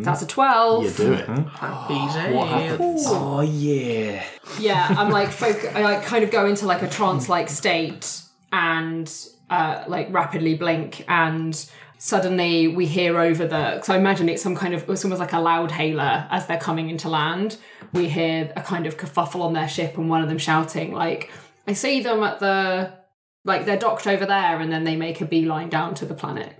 [0.01, 0.85] That's a twelve.
[0.85, 1.27] You do it.
[1.27, 1.93] Happy
[2.33, 2.69] What days.
[2.71, 3.03] happens?
[3.07, 4.23] Oh yeah.
[4.59, 8.21] Yeah, I'm like foc- I like kind of go into like a trance-like state
[8.53, 9.13] and
[9.49, 14.55] uh, like rapidly blink and suddenly we hear over the so I imagine it's some
[14.55, 17.57] kind of it's almost like a loud hailer as they're coming into land.
[17.91, 21.29] We hear a kind of kerfuffle on their ship and one of them shouting like
[21.67, 22.93] I see them at the
[23.43, 26.53] like they're docked over there and then they make a beeline down to the planet.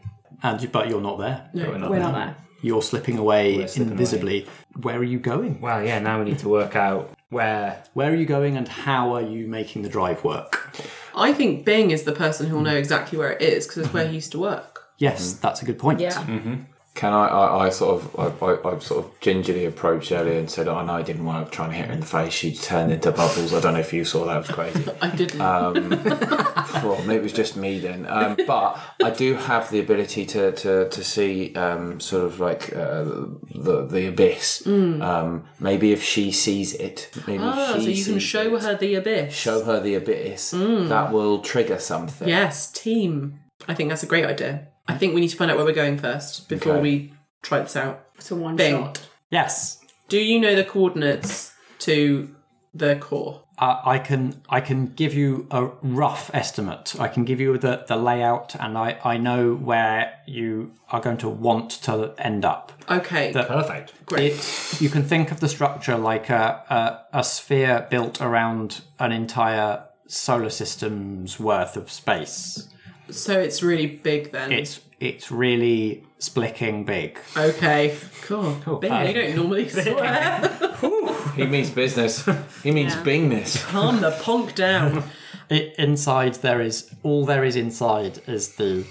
[0.44, 1.50] And you, but you're not there.
[1.54, 2.06] We're not We're there.
[2.12, 2.36] not there.
[2.62, 4.48] You're slipping away We're slipping invisibly.
[4.82, 5.62] Where are you going?
[5.62, 6.00] Well, yeah.
[6.00, 7.84] Now we need to work out where.
[7.94, 10.76] Where are you going, and how are you making the drive work?
[11.16, 13.94] I think Bing is the person who will know exactly where it is because it's
[13.94, 14.84] where he used to work.
[14.98, 16.00] Yes, that's a good point.
[16.00, 16.14] Yeah.
[16.14, 16.56] Mm-hmm.
[16.98, 20.68] Can I, I, I sort of, I, I, sort of gingerly approached Ellie and said,
[20.68, 22.34] I know I didn't want to try and hit her in the face.
[22.34, 23.54] She turned into bubbles.
[23.54, 24.38] I don't know if you saw that.
[24.38, 24.92] It was crazy.
[25.04, 25.38] I didn't.
[26.84, 28.08] well, maybe it was just me then.
[28.10, 32.76] Um, but I do have the ability to, to, to see um, sort of like
[32.76, 34.66] uh, the, the abyss.
[34.66, 38.64] Um, maybe if she sees it, maybe ah, if so she you can show it,
[38.64, 39.36] her the abyss.
[39.36, 40.50] show her the abyss.
[40.50, 42.28] That will trigger something.
[42.28, 43.40] Yes, team.
[43.68, 44.70] I think that's a great idea.
[44.88, 46.82] I think we need to find out where we're going first before Okay.
[46.82, 48.06] we try this out.
[48.16, 48.74] It's a one Bing.
[48.76, 49.08] shot.
[49.30, 52.34] Yes, Do you know the coordinates to
[52.74, 53.44] the core?
[53.60, 54.42] uh, I can.
[54.50, 56.96] I can give you a rough estimate.
[57.00, 61.18] I can give you the, the layout, and I, I know where you are going
[61.18, 62.72] to want to end up.
[62.90, 63.94] Okay, The- Perfect.
[64.06, 64.34] great.
[64.34, 66.64] It, you can think of the structure like a,
[67.14, 72.70] a, a sphere built around an entire solar system's worth of space.
[73.10, 74.52] So it's really big then.
[74.52, 77.20] It's it's really splicking big.
[77.36, 77.96] okay.
[78.24, 78.56] Cool.
[78.78, 80.50] Bing, you don't normally swear.
[81.36, 82.28] He means business.
[82.64, 83.64] He means bingness.
[83.66, 85.04] Calm the punk down.
[85.50, 88.86] I inside there is all there is inside is the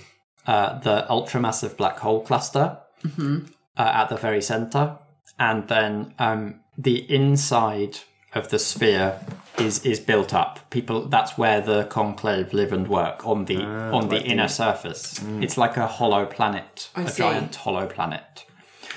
[0.46, 2.79] uh, the ultramassive black hole cluster
[3.18, 3.40] uh,
[3.76, 4.96] at the very center,
[5.38, 7.98] and then um, the inside
[8.37, 9.20] of the sphere
[9.59, 10.70] is is built up.
[10.70, 15.20] People that's where the conclave live and work on the on the inner surface.
[15.40, 17.22] It's like a hollow planet, I a see.
[17.22, 18.44] giant hollow planet.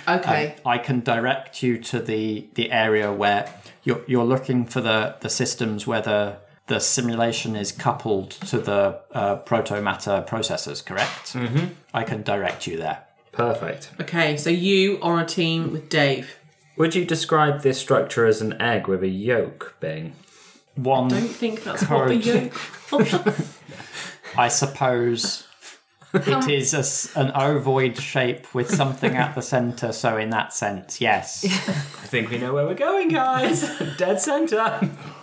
[0.07, 0.55] Okay.
[0.65, 5.29] I can direct you to the the area where you're you're looking for the the
[5.29, 10.85] systems where the the simulation is coupled to the uh, proto matter processors.
[10.85, 11.33] Correct.
[11.33, 11.73] Mm-hmm.
[11.93, 13.03] I can direct you there.
[13.31, 13.91] Perfect.
[14.01, 16.38] Okay, so you are a team with Dave.
[16.79, 20.13] Would you describe this structure as an egg with a yolk, Bing?
[20.75, 23.03] One, I Don't think that's what the Code.
[23.13, 23.35] yoke.
[24.37, 25.45] I suppose.
[26.13, 30.53] It is a s an ovoid shape with something at the centre, so in that
[30.53, 31.45] sense, yes.
[32.03, 33.61] I think we know where we're going, guys.
[33.97, 34.59] Dead centre.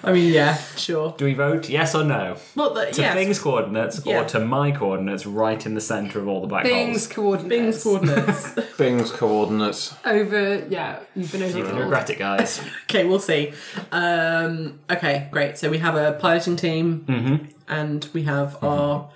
[0.04, 1.12] I mean, yeah, sure.
[1.18, 2.36] Do we vote yes or no?
[2.54, 3.14] Well, the, To yes.
[3.16, 4.20] Bing's coordinates Yeah.
[4.20, 7.14] or to my coordinates right in the centre of all the black Bing's holes?
[7.14, 7.48] coordinates.
[7.48, 8.76] Bing's coordinates.
[8.78, 9.94] Bing's coordinates.
[10.04, 11.58] Over, yeah, you've been over.
[11.58, 11.84] You're going over.
[11.86, 12.60] regret it, guys.
[12.84, 13.52] okay, we'll see.
[13.90, 15.58] Um, okay, great.
[15.58, 17.36] So we have a piloting team, Mm-hmm.
[17.68, 19.08] and we have our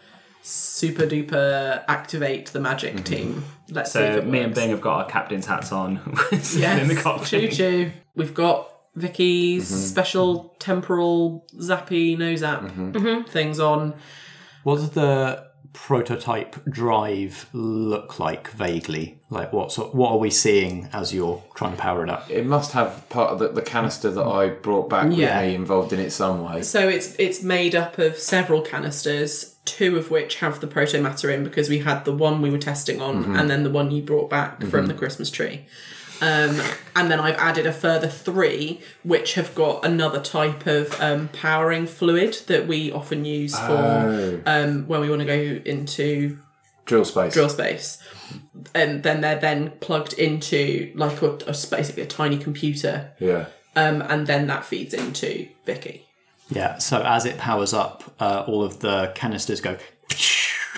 [0.43, 3.45] super duper activate the magic team.
[3.71, 4.15] Let's see Mm-hmm.
[4.15, 4.55] So it me and.
[4.55, 6.01] Bing have got our captain's hats on.
[6.41, 7.93] sitting Yes, in the choo choo.
[8.15, 9.77] We've got Vicky's Mm-hmm.
[9.81, 13.23] special temporal zappy no zap Mm-hmm.
[13.31, 13.95] things on.
[14.65, 19.21] What does the prototype drive look like vaguely?
[19.31, 22.29] Like what sort, what are we seeing as you're trying to power it up?
[22.29, 25.41] It must have part of the, the canister that I brought back Yeah.
[25.41, 26.63] with me involved in it some way.
[26.63, 31.31] So it's it's made up of several canisters, two of which have the proto matter
[31.31, 33.37] in because we had the one we were testing on, Mm-hmm.
[33.37, 35.67] and then the one you brought back from the Christmas tree.
[36.23, 36.61] Um,
[36.95, 41.87] and then I've added a further three, which have got another type of um, powering
[41.87, 44.41] fluid that we often use for Oh.
[44.45, 46.39] um, when we want to go into
[46.85, 47.33] Drill space.
[47.33, 48.03] drill space.
[48.75, 53.47] And then they're then plugged into like a, a basically a tiny computer, Yeah.
[53.77, 56.07] um, and then that feeds into Vicky.
[56.51, 59.77] Yeah, so as it powers up, uh, all of the canisters go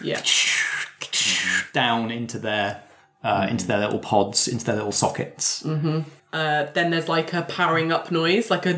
[0.02, 0.20] Yeah.
[1.72, 2.82] down into their
[3.24, 5.64] uh, into their little pods, into their little sockets.
[5.64, 8.72] Uh, then there's like a powering up noise, like a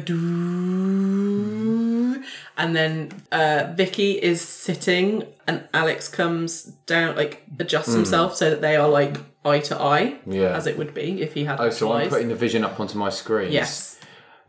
[0.85, 2.23] doo,
[2.57, 8.61] and then uh, Vicky is sitting, and Alex comes down, like adjusts himself so that
[8.61, 10.57] they are like eye to eye, Yeah.
[10.57, 11.61] as it would be if he had.
[11.61, 13.53] Oh, so I'm putting the vision up onto my screen.
[13.53, 13.94] Yes.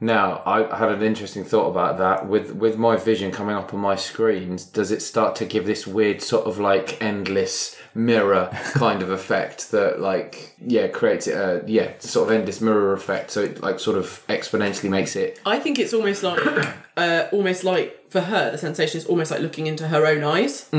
[0.05, 2.27] Now, I had an interesting thought about that.
[2.27, 5.87] With with my vision coming up on my screens, does it start to give this
[5.87, 11.63] weird sort of like endless mirror kind of effect that like yeah creates it a
[11.65, 13.31] yeah sort of endless mirror effect?
[13.31, 16.39] So it like sort of exponentially makes it I think it's almost like,
[16.97, 20.69] uh, almost like for her, the sensation is almost like looking into her own eyes.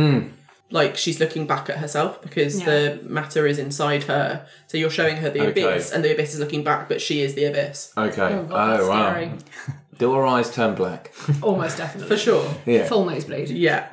[0.70, 4.46] Like she's looking back at herself because the matter is inside her.
[4.66, 5.62] So you're showing her the Okay.
[5.62, 8.22] abyss, and the abyss is looking back, but she is the abyss okay.
[8.34, 9.10] Oh, God, that's wow!
[9.12, 9.32] scary.
[9.98, 11.14] Do her eyes turn black?
[11.42, 12.08] Almost definitely.
[12.08, 12.54] for sure.
[12.66, 12.86] Yeah.
[12.86, 13.48] Full nosebleed.
[13.50, 13.88] Yeah.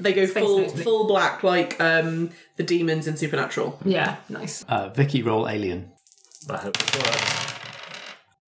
[0.00, 0.84] They go full nosebleed.
[0.84, 3.78] full black like um the demons in Supernatural.
[3.84, 4.64] Yeah, nice.
[4.68, 5.92] Uh, Vicky, roll alien.
[6.48, 7.54] I hope it works.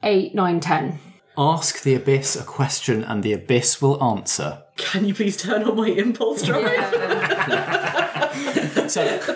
[0.03, 0.99] Eight, nine, ten.
[1.42, 4.59] Ask the abyss a question, and the abyss will answer.
[4.76, 6.92] Can you please turn on my impulse drive?
[8.90, 9.26] So How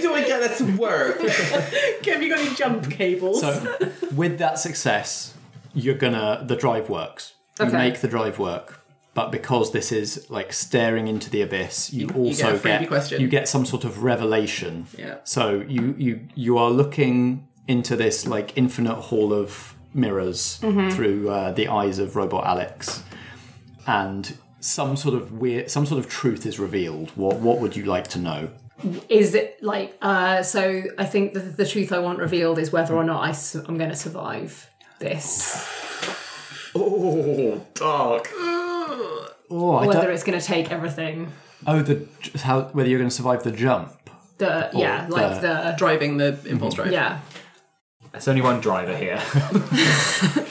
[0.00, 1.20] do I get that to work?
[1.20, 3.42] Have you got any jump cables?
[3.42, 3.76] So,
[4.14, 5.34] with that success,
[5.74, 7.34] you're gonna the drive works.
[7.60, 7.76] You Okay.
[7.76, 8.80] make the drive work,
[9.12, 13.20] but because this is like staring into the abyss, you, get also a freebie question.
[13.20, 14.86] you get some sort of revelation.
[14.96, 15.16] Yeah.
[15.24, 20.90] So you you you are looking into this like infinite hall of mirrors Mm-hmm.
[20.90, 23.02] through uh, the eyes of robot Alex,
[23.86, 27.10] and some sort of weird some sort of truth is revealed.
[27.16, 28.50] What what would you like to know?
[29.08, 32.94] Is it like, uh, so I think the, the truth I want revealed is whether
[32.94, 35.72] or not I su- I'm going to survive this.
[36.78, 38.28] Oh, dark.
[38.34, 41.32] Oh, I Whether it's going to take everything.
[41.66, 42.06] oh the
[42.42, 43.92] how whether you're going to survive the jump.
[44.38, 46.92] The, yeah, like the, Driving the impulse drive.
[46.92, 47.20] yeah.
[48.16, 49.20] There's only one driver here.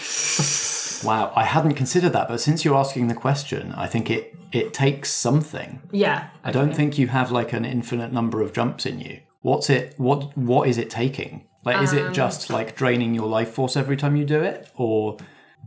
[1.04, 4.74] Wow, I hadn't considered that, but since you're asking the question, I think it it
[4.74, 5.82] takes something.
[5.92, 6.30] Yeah.
[6.44, 9.20] I don't think you have like an infinite number of jumps in you.
[9.42, 9.94] What's it?
[9.98, 11.46] What what is it taking?
[11.64, 14.70] Like, is Um, it just like draining your life force every time you do it,
[14.76, 15.18] or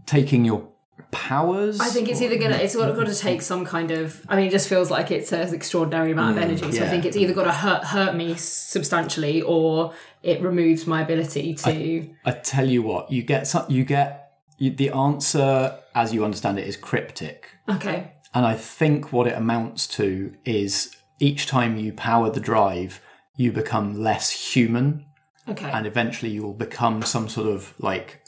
[0.06, 0.66] taking your
[1.10, 1.80] powers?
[1.80, 4.46] I think it's either gonna it's got, got to take some kind of I mean
[4.46, 7.16] it just feels like it's an extraordinary amount of mm, energy so I think it's
[7.16, 12.68] either got to hurt hurt me substantially or it removes my ability to I tell
[12.68, 13.66] you what, you get some.
[13.68, 19.12] You get you, the answer as you understand it is cryptic, okay and I think
[19.12, 23.00] what it amounts to is each time you power the drive,
[23.36, 25.06] you become less human
[25.48, 28.22] okay and eventually you will become some sort of like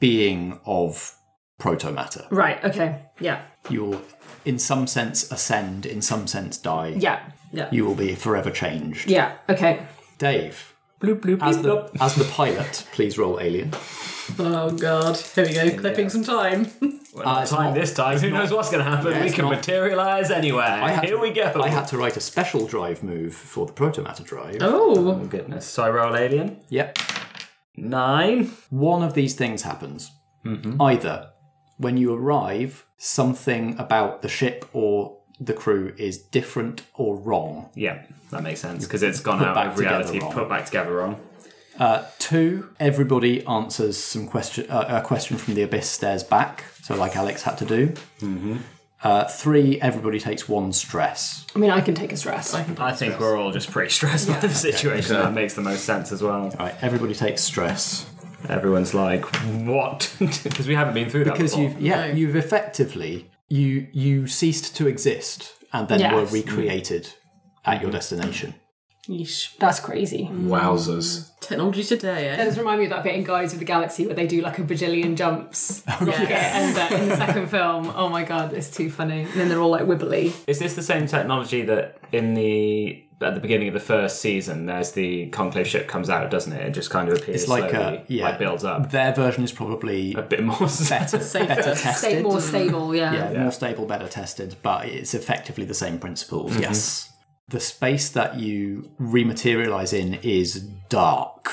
[0.00, 1.14] being of
[1.58, 2.26] proto matter.
[2.30, 4.02] right okay yeah You'll,
[4.44, 6.94] in some sense, ascend, in some sense, die.
[6.98, 7.20] yeah
[7.52, 9.08] yeah You will be forever changed.
[9.10, 9.86] yeah okay
[10.18, 12.04] Dave, Bloop, bloop, As bloop, the, bloop.
[12.04, 13.72] as the pilot, please roll alien.
[14.38, 15.16] Oh god.
[15.18, 16.68] Here we go, clipping some time.
[17.14, 18.18] Well, Uh, it's time not- this time.
[18.18, 19.12] Who knows what's going to happen?
[19.12, 20.64] Yeah, we it's can not- materialize anywhere.
[20.78, 21.52] had Here to- we go.
[21.62, 24.58] I had to write a special drive move for the protomatter drive.
[24.62, 24.94] Oh.
[25.20, 25.66] Oh, goodness.
[25.66, 26.60] So I roll alien.
[26.70, 26.98] Yep.
[27.76, 28.50] Nine.
[28.70, 30.10] One of these things happens.
[30.80, 31.30] Either
[31.76, 37.70] when you arrive, something about the ship or the crew is different or wrong.
[37.74, 40.32] Yeah, that makes sense because it's gone Put out back of reality, wrong.
[40.32, 41.20] put back together wrong.
[41.78, 44.70] Uh, two, everybody answers some question.
[44.70, 46.64] Uh, a question from the abyss stares back.
[46.82, 47.88] So, like Alex had to do.
[48.20, 48.56] Mm-hmm.
[49.02, 51.46] Uh, three, everybody takes one stress.
[51.54, 52.54] I mean, I can take a stress.
[52.54, 55.16] I I think we're all just pretty stressed by the situation.
[55.16, 56.44] That makes the most sense as well.
[56.44, 58.06] All right, everybody takes stress
[58.48, 59.24] Everyone's like,
[59.66, 61.70] "What?" Because we haven't been through that because before.
[61.70, 66.12] you've yeah you've effectively you you ceased to exist and then Yes.
[66.12, 67.08] were recreated
[67.64, 68.54] at your destination.
[69.08, 69.54] Yeesh.
[69.58, 70.30] That's crazy.
[70.32, 71.28] Wowzers.
[71.40, 72.44] Technology today, That eh?
[72.46, 74.58] does remind me of that bit in Guides of the Galaxy where they do like
[74.58, 75.82] a bajillion jumps.
[76.06, 76.76] Yes.
[76.76, 79.22] And uh, in the second film, oh my god, it's too funny.
[79.24, 80.32] And then they're all like wibbly.
[80.46, 84.66] Is this the same technology that in the at the beginning of the first season,
[84.66, 86.66] there's the conclave ship comes out, doesn't it?
[86.66, 89.44] It just kind of appears It's like slowly, a yeah like builds up Their version
[89.44, 90.56] is probably a bit more.
[90.58, 91.94] better, better tested.
[91.94, 93.32] Stay more stable, yeah.
[93.32, 96.52] yeah, more stable, better tested, but it's effectively the same principles.
[96.52, 96.62] Mm-hmm.
[96.62, 97.10] Yes.
[97.48, 101.50] The space that you rematerialize in is dark.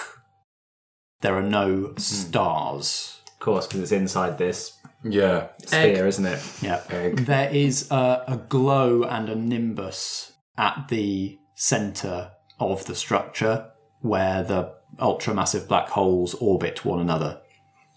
[1.22, 2.00] There are no mm.
[2.00, 3.20] stars.
[3.28, 5.50] Of course, because it's inside this Yeah.
[5.66, 6.42] sphere, isn't it?
[6.62, 6.82] Yeah.
[6.90, 7.26] Egg.
[7.26, 13.70] There is a, a glow and a nimbus at the center of the structure
[14.00, 17.40] where the ultramassive black holes orbit one another.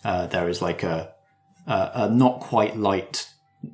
[0.04, 1.14] Uh, there is like a,
[1.66, 3.26] a, a not quite light,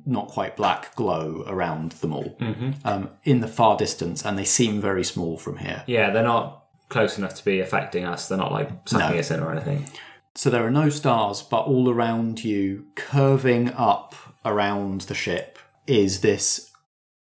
[0.05, 2.37] not quite black glow around them all
[2.85, 5.83] um, in the far distance, and they seem very small from here.
[5.87, 8.29] Yeah, they're not close enough to be affecting us.
[8.29, 9.19] They're not like sucking No.
[9.19, 9.87] us in or anything.
[10.35, 16.21] So there are no stars, but all around you, curving up around the ship, is
[16.21, 16.71] this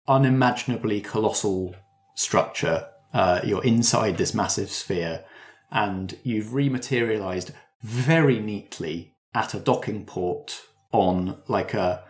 [0.07, 1.75] unimaginably colossal
[2.21, 2.87] structure.
[3.13, 5.25] Uh, you're inside this massive sphere,
[5.71, 7.51] and you've rematerialized
[7.83, 12.05] very neatly at a docking port on like a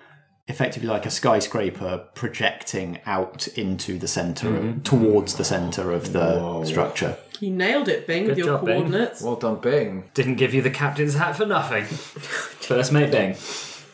[0.48, 7.16] effectively like a skyscraper projecting out into the center towards the center of the structure
[7.38, 8.82] You nailed it, Bing, with Good your job, Bing.
[8.82, 9.22] coordinates.
[9.22, 10.10] Well done, Bing.
[10.12, 11.84] Didn't give you the captain's hat for nothing.
[11.84, 13.36] First mate Bing.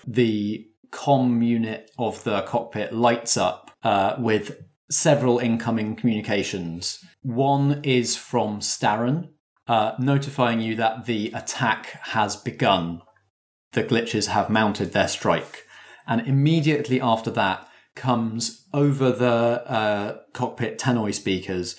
[0.07, 7.05] the com unit of the cockpit lights up uh, with several incoming communications.
[7.23, 9.31] One is from Starren,
[9.67, 13.03] uh, notifying you that the attack has begun.
[13.73, 15.65] The glitches have mounted their strike.
[16.07, 19.27] And immediately after that comes over the
[19.67, 21.77] uh, cockpit tannoy speakers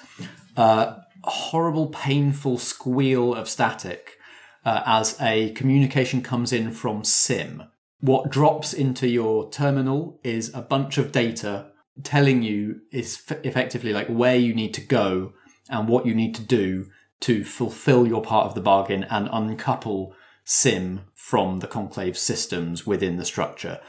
[0.58, 4.18] a horrible, painful squeal of static
[4.66, 7.64] uh, as a communication comes in from SIM.
[8.00, 11.72] What drops into your terminal is a bunch of data
[12.04, 15.34] telling you is f- effectively like where you need to go
[15.70, 16.86] and what you need to do
[17.22, 23.18] to fulfill your part of the bargain and uncouple SIM from the conclave systems within
[23.18, 23.80] the structure.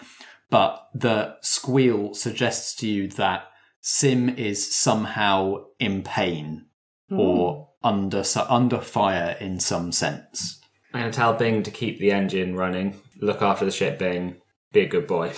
[0.50, 3.44] But the squeal suggests to you that
[3.80, 6.66] Sim is somehow in pain
[7.08, 7.20] hmm.
[7.20, 10.60] or under su- under fire in some sense.
[10.92, 14.40] I'm going to tell Bing to keep the engine running, look after the ship, Bing.
[14.72, 15.32] Be a good boy.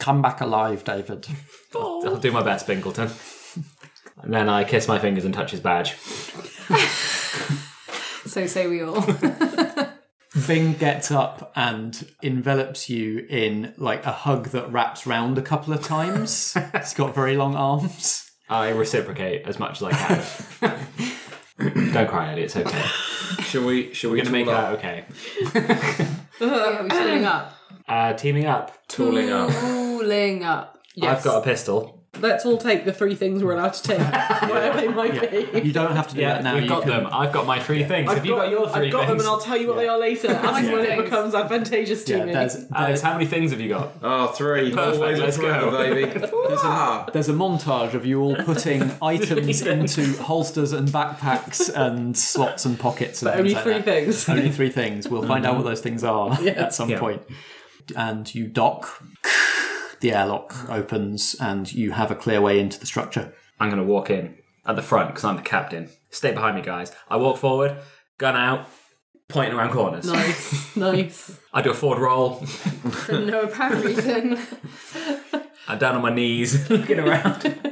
[0.00, 1.28] Come back alive, David.
[1.74, 3.10] I'll do my best, Bingleton.
[4.22, 5.94] And then I kiss my fingers and touch his badge.
[8.26, 9.04] So say we all.
[10.46, 15.72] Bing gets up and envelops you in like a hug that wraps round a couple
[15.72, 16.56] of times.
[16.76, 18.30] He's got very long arms.
[18.48, 19.92] I reciprocate as much as I
[20.60, 21.92] can.
[21.92, 22.42] Don't cry, Eddie.
[22.42, 22.82] It's okay.
[23.42, 23.92] Shall we?
[23.94, 25.04] Shall we We're going to make tool that okay.
[26.40, 27.59] yeah, we're teaming up.
[27.90, 28.86] Uh, teaming up.
[28.88, 29.50] Tooling up.
[29.50, 30.78] Tooling up.
[31.02, 31.96] I've got a pistol.
[32.18, 33.98] Let's all take the three things we're allowed to take,
[34.42, 35.60] whatever they might be.
[35.62, 36.54] You don't have to do Yeah, that now.
[36.54, 37.06] we've you got can- them.
[37.12, 38.10] I've got my three things.
[38.10, 39.22] I've Have you got, your 3 I've got them things?
[39.22, 42.18] and I'll tell you what they are later, as and when it becomes advantageous to
[42.18, 42.32] Yeah, me.
[42.32, 43.92] there's, Alex, there's, how many things have you got?
[44.02, 44.72] Oh, three.
[44.72, 45.70] Perfect, Always let's a go.
[45.70, 46.26] baby.
[46.62, 47.06] Ah.
[47.12, 52.78] there's a montage of you all putting items into holsters and backpacks and slots and
[52.78, 53.22] pockets.
[53.22, 53.84] And but things only like three that.
[53.84, 54.28] things.
[54.28, 55.08] Only three things.
[55.08, 56.98] We'll find out what those things are at some Yeah.
[56.98, 57.22] point.
[57.96, 59.02] And you dock.
[60.00, 63.34] The airlock opens, and you have a clear way into the structure.
[63.58, 65.90] I'm going to walk in at the front because I'm the captain.
[66.08, 66.92] Stay behind me, guys.
[67.08, 67.76] I walk forward,
[68.16, 68.66] gun out,
[69.28, 70.06] pointing around corners.
[70.06, 71.38] nice, nice.
[71.52, 72.36] I do a forward roll.
[72.36, 74.38] For no apparent reason.
[75.68, 77.69] I'm down on my knees, looking around.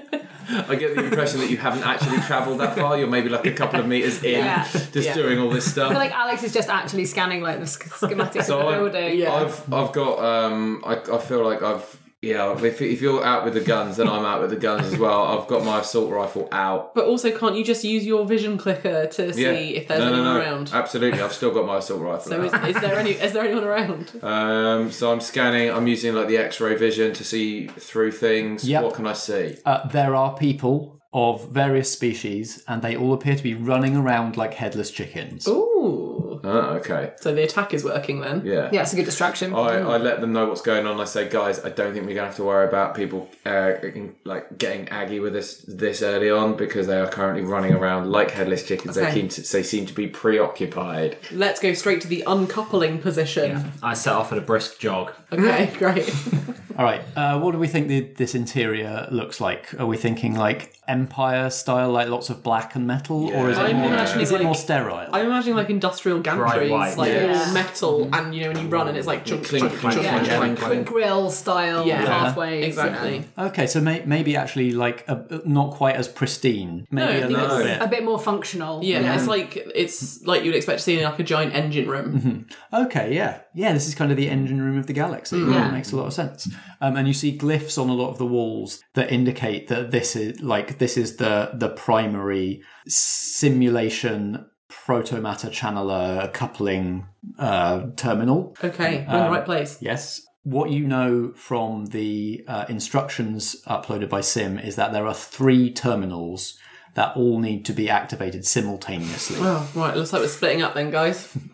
[0.50, 2.96] I get the impression that you haven't actually travelled that far.
[2.98, 4.64] You're maybe like a couple of meters in, Yeah.
[4.72, 5.14] just Yeah.
[5.14, 5.86] doing all this stuff.
[5.90, 8.72] I feel like Alex is just actually scanning like the sch- schematics So of the
[8.72, 9.18] I- building.
[9.18, 9.34] Yeah.
[9.34, 13.54] I've I've got um I, I feel like I've yeah if, if you're out with
[13.54, 15.22] the guns then I'm out with the guns as well.
[15.38, 16.94] I've got my assault rifle out.
[16.94, 19.52] But also, can't you just use your vision clicker to see Yeah.
[19.52, 20.40] if there's no, no, anyone no.
[20.40, 20.70] around?
[20.72, 22.30] Absolutely, I've still got my assault rifle.
[22.30, 22.68] So out.
[22.68, 23.10] is, is there any?
[23.12, 24.12] Is there anyone around?
[24.38, 25.70] Um, so I'm scanning.
[25.70, 28.68] I'm using like the X-ray vision to see through things.
[28.68, 28.82] Yep.
[28.84, 29.56] What can I see?
[29.64, 34.36] Uh, there are people of various species, and they all appear to be running around
[34.36, 35.48] like headless chickens.
[35.48, 36.27] Ooh.
[36.44, 37.12] Oh, okay.
[37.20, 38.42] So the attack is working then.
[38.44, 38.68] Yeah.
[38.72, 39.54] Yeah, it's a good distraction.
[39.54, 41.00] I, I let them know what's going on.
[41.00, 44.14] I say, guys, I don't think we're gonna have to worry about people uh, in-
[44.24, 48.30] like getting aggy with us this early on because they are currently running around like
[48.30, 48.94] headless chickens.
[48.96, 49.14] They, Okay.
[49.14, 51.16] seem to, they seem to be preoccupied.
[51.32, 53.72] Let's go straight to the uncoupling position.
[53.82, 55.12] I set off at a brisk jog.
[55.32, 56.08] Okay, great.
[56.78, 59.74] All right, uh, what do we think the, this interior looks like?
[59.80, 63.62] Are we thinking like Empire style, like lots of black and metal, or is it
[63.62, 65.08] I'm more, imagining is it like- more sterile?
[65.12, 67.44] I'm imagining like industrial gantries, white, like yeah.
[67.46, 69.94] all metal, and you know when you run and it's like chunk, Clink, chunk, clank,
[69.94, 70.86] chunk, yeah, chunk, clank, chunk.
[70.88, 72.04] grill style Yeah.
[72.04, 72.64] pathways.
[72.66, 73.24] Exactly.
[73.36, 77.20] Okay, so may, maybe actually like a, not quite as pristine, maybe No, I a
[77.20, 77.76] think little it's- bit.
[77.78, 77.84] Yeah.
[77.84, 78.82] A bit more functional.
[78.84, 82.46] Yeah, it's like it's like you'd expect to see in like a giant engine room.
[82.72, 83.72] Okay, yeah, yeah.
[83.72, 85.36] This is kind of the engine room of the galaxy.
[85.36, 85.52] Mm.
[85.52, 85.70] Yeah, Yeah.
[85.70, 86.48] makes a lot of sense.
[86.80, 90.14] Um, and you see glyphs on a lot of the walls that indicate that this
[90.16, 94.44] is like this is the the primary simulation
[94.88, 97.06] proto matter channeler coupling
[97.38, 98.56] uh, terminal.
[98.64, 99.76] Okay, we're in the right place.
[99.82, 100.22] Yes.
[100.44, 105.70] What you know from the uh, instructions uploaded by Sim is that there are three
[105.70, 106.58] terminals
[106.94, 109.36] that all need to be activated simultaneously.
[109.40, 109.94] Oh, right.
[109.94, 111.36] Looks like we're splitting up then, guys.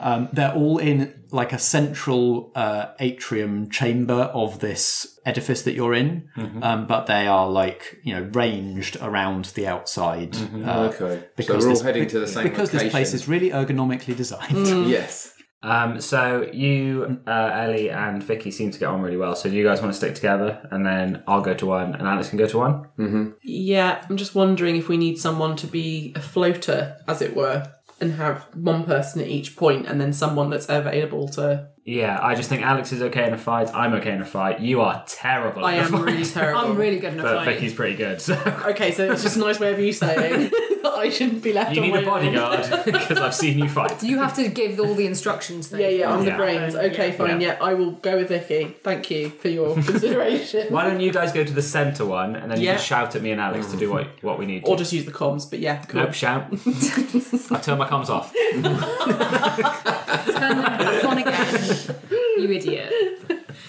[0.00, 5.94] Um, they're all in like a central uh, atrium chamber of this edifice that you're
[5.94, 6.28] in,
[6.62, 10.34] um, but they are like you know ranged around the outside.
[10.36, 11.24] uh, okay.
[11.40, 14.86] So we're all this- heading to the same because this place is really ergonomically designed.
[14.88, 15.34] Yes.
[15.62, 19.36] Um, so you, uh, Ellie, and Vicky seem to get on really well.
[19.36, 22.08] So do you guys want to stick together, and then I'll go to one, and
[22.08, 23.34] Alex can go to one?
[23.42, 27.70] Yeah, I'm just wondering if we need someone to be a floater, as it were,
[28.00, 31.68] and have one person at each point, and then someone that's available to.
[31.84, 33.68] Yeah, I just think Alex is okay in a fight.
[33.74, 34.60] I'm okay in a fight.
[34.60, 35.64] You are terrible.
[35.64, 36.02] I in a am fight.
[36.04, 36.60] really terrible.
[36.60, 37.54] I'm really good in a But fight.
[37.54, 38.20] Vicky's pretty good.
[38.20, 38.34] So
[38.66, 41.74] Okay, so it's just a nice way of you saying that I shouldn't be left
[41.74, 44.02] you on need my a bodyguard because I've seen you fight.
[44.02, 45.68] You have to give all the instructions.
[45.70, 45.78] Though.
[45.78, 46.30] Yeah, yeah, I'm Yeah.
[46.32, 46.74] the brains.
[46.74, 47.40] Okay, fine.
[47.40, 47.56] Yeah.
[47.58, 47.64] Yeah.
[47.64, 48.76] I will go with Vicky.
[48.82, 50.72] Thank you for your consideration.
[50.72, 52.74] Why don't you guys go to the centre one, and then you Yeah.
[52.74, 54.64] just shout at me and Alex to do what what we need.
[54.64, 54.70] To.
[54.70, 56.02] Or just use the comms, but yeah, cool.
[56.02, 56.46] Nope, shout.
[56.52, 58.32] I turn my comms off.
[58.34, 61.96] Turn them back on again.
[62.38, 62.92] You idiot.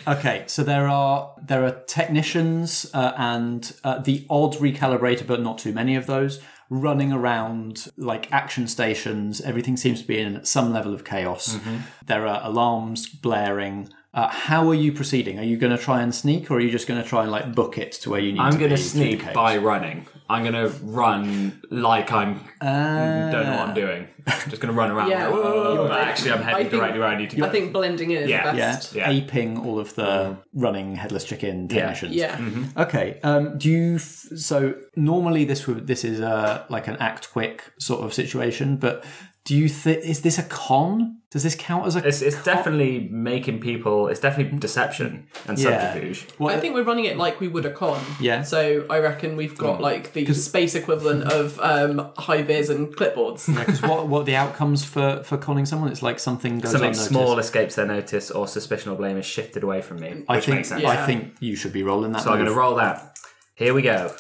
[0.08, 5.58] Okay, so there are there are technicians uh, and uh, the odd recalibrator, but not
[5.60, 6.40] too many of those,
[6.72, 9.42] running around like action stations.
[9.42, 11.56] Everything seems to be in some level of chaos.
[11.56, 11.78] Mm-hmm.
[12.06, 13.90] There are alarms blaring.
[14.14, 15.40] Uh, how are you proceeding?
[15.40, 17.32] Are you going to try and sneak, or are you just going to try and
[17.32, 18.46] like book it to where you need to go?
[18.48, 18.86] I'm to going to through
[19.18, 20.06] sneak by running.
[20.30, 24.08] I'm going to run like I'm Uh, don't know what I'm doing.
[24.50, 25.10] just going to run around.
[25.10, 25.28] Yeah.
[25.28, 27.46] like, "Whoa," but I- actually, I'm heading think- directly where I need to go.
[27.46, 28.52] I think blending in is Yeah.
[28.52, 28.94] the Yeah, best.
[28.96, 29.10] Yeah.
[29.10, 32.14] aping all of the running headless chicken technicians.
[32.14, 32.38] Yeah.
[32.78, 33.18] Okay.
[33.24, 33.96] Um, do you?
[33.96, 38.76] F- so normally this would this is uh, like an act quick sort of situation,
[38.76, 39.06] but
[39.46, 41.18] do you think is this a con?
[41.32, 42.06] Does this count as a?
[42.06, 44.10] It's, it's definitely making people.
[44.10, 45.94] It's definitely deception and Yeah.
[45.94, 46.28] subterfuge.
[46.38, 48.04] What- I think we're running it like we would a con.
[48.20, 48.42] Yeah.
[48.44, 53.48] So I reckon we've got like the space equivalent of um, high vis and clipboards.
[53.48, 55.90] because what what are the outcomes for for conning someone?
[55.90, 57.08] It's like something goes Something unnoticed.
[57.10, 60.40] small escapes their notice, or suspicion or blame is shifted away from me, which I
[60.42, 60.84] think makes sense.
[60.84, 62.24] I think you should be rolling that.
[62.24, 63.18] So I'm going to roll that.
[63.56, 64.14] Here we go.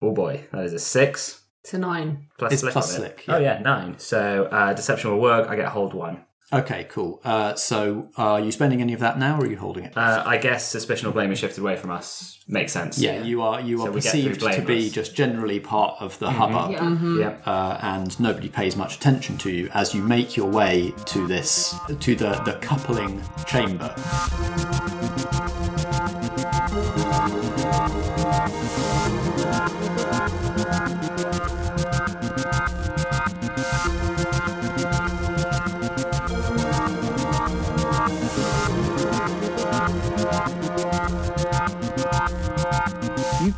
[0.00, 2.26] Oh boy, that is a six To nine.
[2.38, 3.20] plus It's slick plus on it.
[3.20, 3.54] slick, Oh yeah.
[3.56, 3.98] yeah, nine.
[3.98, 5.48] So uh, deception will work.
[5.48, 6.24] I get hold one.
[6.54, 7.18] Okay, cool.
[7.24, 9.96] Uh, so are you spending any of that now, or are you holding it?
[9.96, 12.40] Uh, I guess suspicion or blame is shifted away from us.
[12.46, 12.98] Makes sense.
[12.98, 14.92] yeah, you are you So are we get through perceived to be blameless.
[14.92, 16.72] just generally part of the hubbub.
[16.72, 17.18] Yeah.
[17.28, 17.42] Yep.
[17.46, 21.74] uh, and nobody pays much attention to you as you make your way to this
[22.00, 23.94] to the the coupling chamber.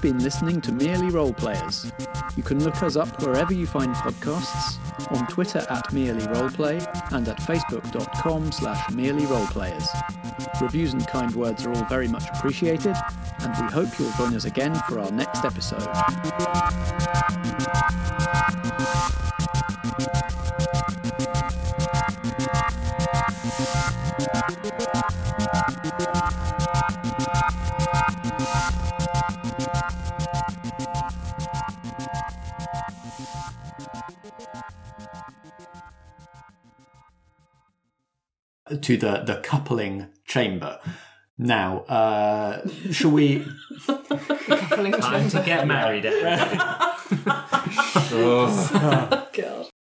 [0.05, 1.90] Been listening to Merely Role Players.
[2.36, 4.76] You can look us up wherever you find podcasts,
[5.11, 6.76] on Twitter at Merely Roleplay,
[7.12, 9.88] and at facebook.com slash Merely Roleplayers.
[10.61, 12.94] Reviews and kind words are all very much appreciated,
[13.38, 15.88] and we hope you'll join us again for our next episode.
[38.80, 40.80] To the the coupling chamber.
[41.36, 43.44] Now, uh, shall we?
[43.86, 46.07] Time to get married.
[46.07, 46.59] everybody.
[48.16, 49.28] Oh.
[49.32, 49.74] God.